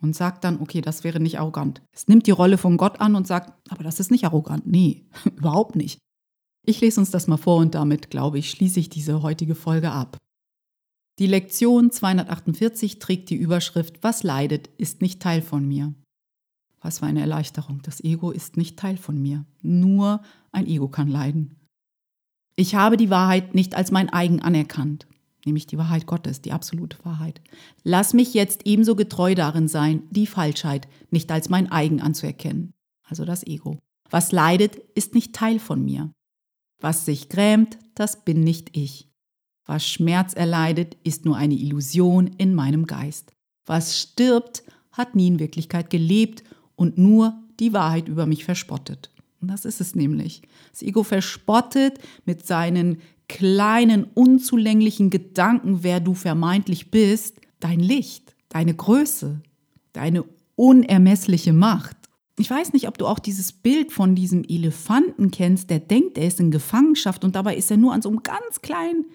Und 0.00 0.14
sagt 0.16 0.44
dann, 0.44 0.60
okay, 0.60 0.80
das 0.80 1.04
wäre 1.04 1.20
nicht 1.20 1.38
arrogant. 1.38 1.82
Es 1.92 2.08
nimmt 2.08 2.26
die 2.26 2.32
Rolle 2.32 2.58
von 2.58 2.76
Gott 2.76 3.00
an 3.00 3.14
und 3.14 3.26
sagt, 3.26 3.52
aber 3.68 3.84
das 3.84 4.00
ist 4.00 4.10
nicht 4.10 4.24
arrogant. 4.24 4.66
Nee, 4.66 5.06
überhaupt 5.36 5.74
nicht. 5.74 5.98
Ich 6.64 6.80
lese 6.80 7.00
uns 7.00 7.10
das 7.10 7.26
mal 7.26 7.36
vor 7.36 7.56
und 7.56 7.74
damit, 7.74 8.10
glaube 8.10 8.38
ich, 8.38 8.50
schließe 8.50 8.78
ich 8.78 8.88
diese 8.88 9.22
heutige 9.22 9.56
Folge 9.56 9.90
ab. 9.90 10.18
Die 11.22 11.28
Lektion 11.28 11.92
248 11.92 12.98
trägt 12.98 13.30
die 13.30 13.36
Überschrift 13.36 14.02
Was 14.02 14.24
leidet, 14.24 14.68
ist 14.76 15.02
nicht 15.02 15.22
Teil 15.22 15.40
von 15.40 15.68
mir. 15.68 15.94
Was 16.80 16.98
für 16.98 17.06
eine 17.06 17.20
Erleichterung. 17.20 17.80
Das 17.84 18.02
Ego 18.02 18.32
ist 18.32 18.56
nicht 18.56 18.76
Teil 18.76 18.96
von 18.96 19.22
mir. 19.22 19.44
Nur 19.62 20.20
ein 20.50 20.66
Ego 20.66 20.88
kann 20.88 21.06
leiden. 21.06 21.54
Ich 22.56 22.74
habe 22.74 22.96
die 22.96 23.08
Wahrheit 23.08 23.54
nicht 23.54 23.76
als 23.76 23.92
mein 23.92 24.08
eigen 24.08 24.42
anerkannt 24.42 25.06
nämlich 25.46 25.68
die 25.68 25.78
Wahrheit 25.78 26.06
Gottes, 26.06 26.40
die 26.40 26.50
absolute 26.50 26.96
Wahrheit. 27.04 27.40
Lass 27.84 28.14
mich 28.14 28.34
jetzt 28.34 28.62
ebenso 28.64 28.96
getreu 28.96 29.36
darin 29.36 29.68
sein, 29.68 30.02
die 30.10 30.26
Falschheit 30.26 30.88
nicht 31.10 31.30
als 31.30 31.48
mein 31.48 31.70
eigen 31.70 32.00
anzuerkennen, 32.00 32.72
also 33.08 33.24
das 33.24 33.44
Ego. 33.44 33.78
Was 34.10 34.32
leidet, 34.32 34.76
ist 34.94 35.14
nicht 35.14 35.34
Teil 35.34 35.60
von 35.60 35.84
mir. 35.84 36.12
Was 36.80 37.06
sich 37.06 37.28
grämt, 37.28 37.78
das 37.94 38.24
bin 38.24 38.40
nicht 38.40 38.76
ich. 38.76 39.11
Was 39.64 39.86
Schmerz 39.86 40.34
erleidet, 40.34 40.96
ist 41.04 41.24
nur 41.24 41.36
eine 41.36 41.54
Illusion 41.54 42.30
in 42.38 42.54
meinem 42.54 42.86
Geist. 42.86 43.32
Was 43.64 43.98
stirbt, 43.98 44.64
hat 44.90 45.14
nie 45.14 45.28
in 45.28 45.38
Wirklichkeit 45.38 45.90
gelebt 45.90 46.42
und 46.74 46.98
nur 46.98 47.34
die 47.60 47.72
Wahrheit 47.72 48.08
über 48.08 48.26
mich 48.26 48.44
verspottet. 48.44 49.10
Und 49.40 49.48
das 49.48 49.64
ist 49.64 49.80
es 49.80 49.94
nämlich. 49.94 50.42
Das 50.70 50.82
Ego 50.82 51.02
verspottet 51.02 51.98
mit 52.24 52.46
seinen 52.46 52.98
kleinen, 53.28 54.04
unzulänglichen 54.14 55.10
Gedanken, 55.10 55.82
wer 55.82 56.00
du 56.00 56.14
vermeintlich 56.14 56.90
bist, 56.90 57.40
dein 57.60 57.80
Licht, 57.80 58.34
deine 58.48 58.74
Größe, 58.74 59.40
deine 59.92 60.24
unermessliche 60.56 61.52
Macht. 61.52 61.96
Ich 62.38 62.50
weiß 62.50 62.72
nicht, 62.72 62.88
ob 62.88 62.98
du 62.98 63.06
auch 63.06 63.18
dieses 63.18 63.52
Bild 63.52 63.92
von 63.92 64.14
diesem 64.14 64.44
Elefanten 64.44 65.30
kennst, 65.30 65.70
der 65.70 65.80
denkt, 65.80 66.18
er 66.18 66.26
ist 66.26 66.40
in 66.40 66.50
Gefangenschaft 66.50 67.24
und 67.24 67.36
dabei 67.36 67.56
ist 67.56 67.70
er 67.70 67.76
nur 67.76 67.92
an 67.92 68.02
so 68.02 68.08
einem 68.08 68.22
ganz 68.22 68.62
kleinen 68.62 69.06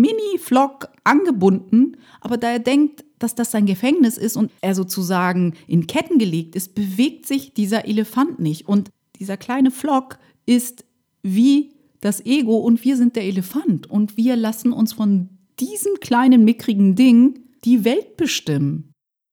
Mini-Flock 0.00 0.88
angebunden, 1.04 1.96
aber 2.20 2.36
da 2.36 2.50
er 2.50 2.58
denkt, 2.58 3.04
dass 3.18 3.34
das 3.34 3.50
sein 3.50 3.66
Gefängnis 3.66 4.18
ist 4.18 4.36
und 4.36 4.50
er 4.60 4.74
sozusagen 4.74 5.54
in 5.66 5.86
Ketten 5.86 6.18
gelegt 6.18 6.54
ist, 6.54 6.74
bewegt 6.74 7.26
sich 7.26 7.54
dieser 7.54 7.86
Elefant 7.86 8.38
nicht. 8.38 8.68
Und 8.68 8.90
dieser 9.18 9.36
kleine 9.36 9.70
Flock 9.70 10.18
ist 10.44 10.84
wie 11.22 11.72
das 12.00 12.24
Ego 12.24 12.58
und 12.58 12.84
wir 12.84 12.96
sind 12.96 13.16
der 13.16 13.24
Elefant 13.24 13.88
und 13.88 14.16
wir 14.16 14.36
lassen 14.36 14.72
uns 14.72 14.92
von 14.92 15.30
diesem 15.58 15.94
kleinen 16.00 16.44
mickrigen 16.44 16.94
Ding 16.94 17.40
die 17.64 17.84
Welt 17.84 18.16
bestimmen. 18.16 18.92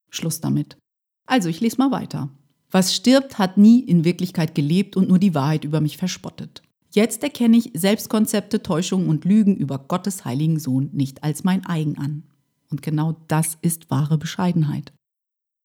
Schluss 0.09 0.39
damit. 0.39 0.77
Also, 1.25 1.49
ich 1.49 1.61
lese 1.61 1.77
mal 1.77 1.91
weiter. 1.91 2.29
Was 2.71 2.95
stirbt, 2.95 3.37
hat 3.37 3.57
nie 3.57 3.81
in 3.81 4.03
Wirklichkeit 4.03 4.55
gelebt 4.55 4.97
und 4.97 5.07
nur 5.07 5.19
die 5.19 5.35
Wahrheit 5.35 5.63
über 5.63 5.81
mich 5.81 5.97
verspottet. 5.97 6.63
Jetzt 6.93 7.23
erkenne 7.23 7.57
ich 7.57 7.71
Selbstkonzepte, 7.73 8.61
Täuschungen 8.61 9.09
und 9.09 9.25
Lügen 9.25 9.55
über 9.55 9.79
Gottes 9.79 10.25
heiligen 10.25 10.59
Sohn 10.59 10.91
nicht 10.93 11.23
als 11.23 11.43
mein 11.43 11.65
eigen 11.65 11.97
an. 11.97 12.23
Und 12.69 12.83
genau 12.83 13.15
das 13.27 13.57
ist 13.63 13.89
wahre 13.89 14.19
Bescheidenheit. 14.19 14.93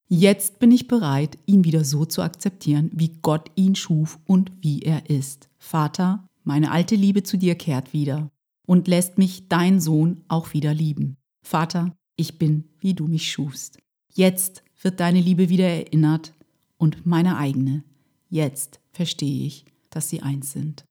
Jetzt 0.08 0.58
bin 0.58 0.70
ich 0.70 0.88
bereit, 0.88 1.36
ihn 1.44 1.64
wieder 1.64 1.84
so 1.84 2.06
zu 2.06 2.22
akzeptieren, 2.22 2.90
wie 2.94 3.18
Gott 3.20 3.50
ihn 3.56 3.74
schuf 3.74 4.18
und 4.24 4.52
wie 4.62 4.80
er 4.80 5.10
ist. 5.10 5.50
Vater, 5.58 6.26
meine 6.44 6.70
alte 6.70 6.94
Liebe 6.94 7.22
zu 7.22 7.36
dir 7.36 7.56
kehrt 7.56 7.92
wieder 7.92 8.30
und 8.66 8.88
lässt 8.88 9.18
mich, 9.18 9.48
dein 9.48 9.80
Sohn, 9.80 10.24
auch 10.28 10.54
wieder 10.54 10.72
lieben. 10.72 11.18
Vater, 11.42 11.94
ich 12.16 12.38
bin, 12.38 12.64
wie 12.80 12.94
du 12.94 13.06
mich 13.06 13.30
schufst. 13.30 13.78
Jetzt 14.14 14.62
wird 14.80 14.98
deine 15.00 15.20
Liebe 15.20 15.50
wieder 15.50 15.66
erinnert 15.66 16.32
und 16.78 17.04
meine 17.04 17.36
eigene. 17.36 17.84
Jetzt 18.30 18.80
verstehe 18.92 19.46
ich, 19.46 19.66
dass 19.90 20.08
sie 20.08 20.22
eins 20.22 20.52
sind. 20.52 20.87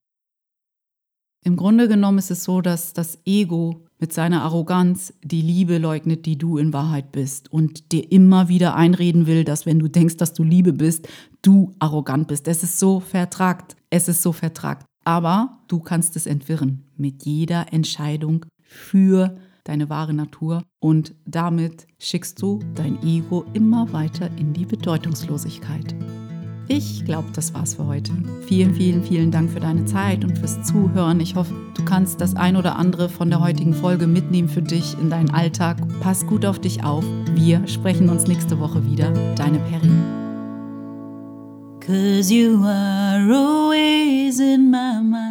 Im 1.47 1.55
Grunde 1.55 1.87
genommen 1.87 2.17
ist 2.17 2.29
es 2.29 2.43
so, 2.43 2.59
dass 2.59 2.91
das 2.91 3.19
Ego 3.25 3.85
mit 3.99 4.11
seiner 4.11 4.43
Arroganz 4.43 5.13
die 5.23 5.41
Liebe 5.41 5.77
leugnet, 5.77 6.25
die 6.25 6.37
du 6.37 6.57
in 6.57 6.73
Wahrheit 6.73 7.13
bist 7.13 7.51
und 7.51 7.93
dir 7.93 8.11
immer 8.11 8.49
wieder 8.49 8.75
einreden 8.75 9.27
will, 9.27 9.45
dass 9.45 9.65
wenn 9.65 9.79
du 9.79 9.87
denkst, 9.87 10.17
dass 10.17 10.33
du 10.33 10.43
Liebe 10.43 10.73
bist, 10.73 11.07
du 11.41 11.71
arrogant 11.79 12.27
bist. 12.27 12.47
Es 12.47 12.63
ist 12.63 12.77
so 12.77 12.99
vertragt. 12.99 13.77
Es 13.89 14.09
ist 14.09 14.21
so 14.21 14.33
vertragt 14.33 14.85
aber 15.07 15.59
du 15.69 15.79
kannst 15.79 16.17
es 16.17 16.25
entwirren 16.25 16.83
mit 16.97 17.23
jeder 17.23 17.71
Entscheidung 17.71 18.45
für 18.61 19.37
deine 19.63 19.89
wahre 19.89 20.13
Natur 20.13 20.63
und 20.81 21.15
damit 21.25 21.87
schickst 21.97 22.41
du 22.41 22.59
dein 22.75 23.01
Ego 23.03 23.45
immer 23.53 23.93
weiter 23.93 24.29
in 24.35 24.51
die 24.51 24.65
Bedeutungslosigkeit. 24.65 25.95
Ich 26.69 27.05
glaube, 27.05 27.29
das 27.33 27.53
war's 27.53 27.75
für 27.75 27.85
heute. 27.85 28.11
Vielen, 28.45 28.75
vielen, 28.75 29.01
vielen 29.01 29.31
Dank 29.31 29.49
für 29.49 29.61
deine 29.61 29.85
Zeit 29.85 30.25
und 30.25 30.37
fürs 30.37 30.61
Zuhören. 30.63 31.21
Ich 31.21 31.35
hoffe, 31.35 31.53
du 31.75 31.85
kannst 31.85 32.19
das 32.19 32.35
ein 32.35 32.57
oder 32.57 32.75
andere 32.75 33.07
von 33.07 33.29
der 33.29 33.39
heutigen 33.39 33.73
Folge 33.73 34.05
mitnehmen 34.05 34.49
für 34.49 34.61
dich 34.61 34.97
in 34.99 35.09
deinen 35.09 35.29
Alltag. 35.29 35.77
Pass 36.01 36.27
gut 36.27 36.45
auf 36.45 36.59
dich 36.59 36.83
auf. 36.83 37.05
Wir 37.35 37.65
sprechen 37.67 38.09
uns 38.09 38.27
nächste 38.27 38.59
Woche 38.59 38.85
wieder. 38.85 39.11
Deine 39.35 39.59
Perry. 39.59 39.91
Cause 41.79 42.33
you 42.33 42.61
are 42.65 43.31
always 43.33 44.41
in 44.41 44.69
my 44.69 45.01
mind, 45.01 45.26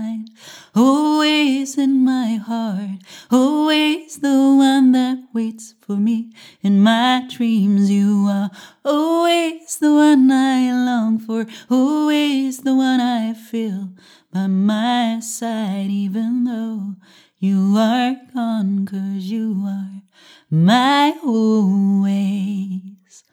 always 0.77 1.79
in 1.79 2.05
my 2.05 2.37
heart, 2.37 3.01
always 3.31 4.19
the 4.19 4.55
one 4.57 4.93
that 4.93 5.19
waits 5.33 5.75
for 5.81 5.97
me 5.97 6.31
in 6.63 6.81
my 6.81 7.27
dreams. 7.29 7.91
You 7.91 8.27
are 8.29 8.51
always 8.85 9.79
the 9.79 9.93
one 9.93 10.31
I 10.31 10.71
long 10.73 11.19
for, 11.19 11.47
always 11.71 12.59
the 12.59 12.75
one 12.75 13.01
I 13.01 13.33
feel 13.33 13.91
by 14.33 14.47
my 14.47 15.21
side, 15.21 15.89
even 15.89 16.45
though 16.45 16.97
you 17.39 17.75
are 17.79 18.17
gone, 18.35 18.87
cause 18.87 19.25
you 19.25 19.65
are 19.67 20.03
my 20.51 21.15
always. 21.25 23.25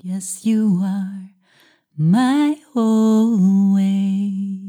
Yes, 0.00 0.46
you 0.46 0.80
are 0.82 1.30
my 1.96 2.56
always. 2.74 4.67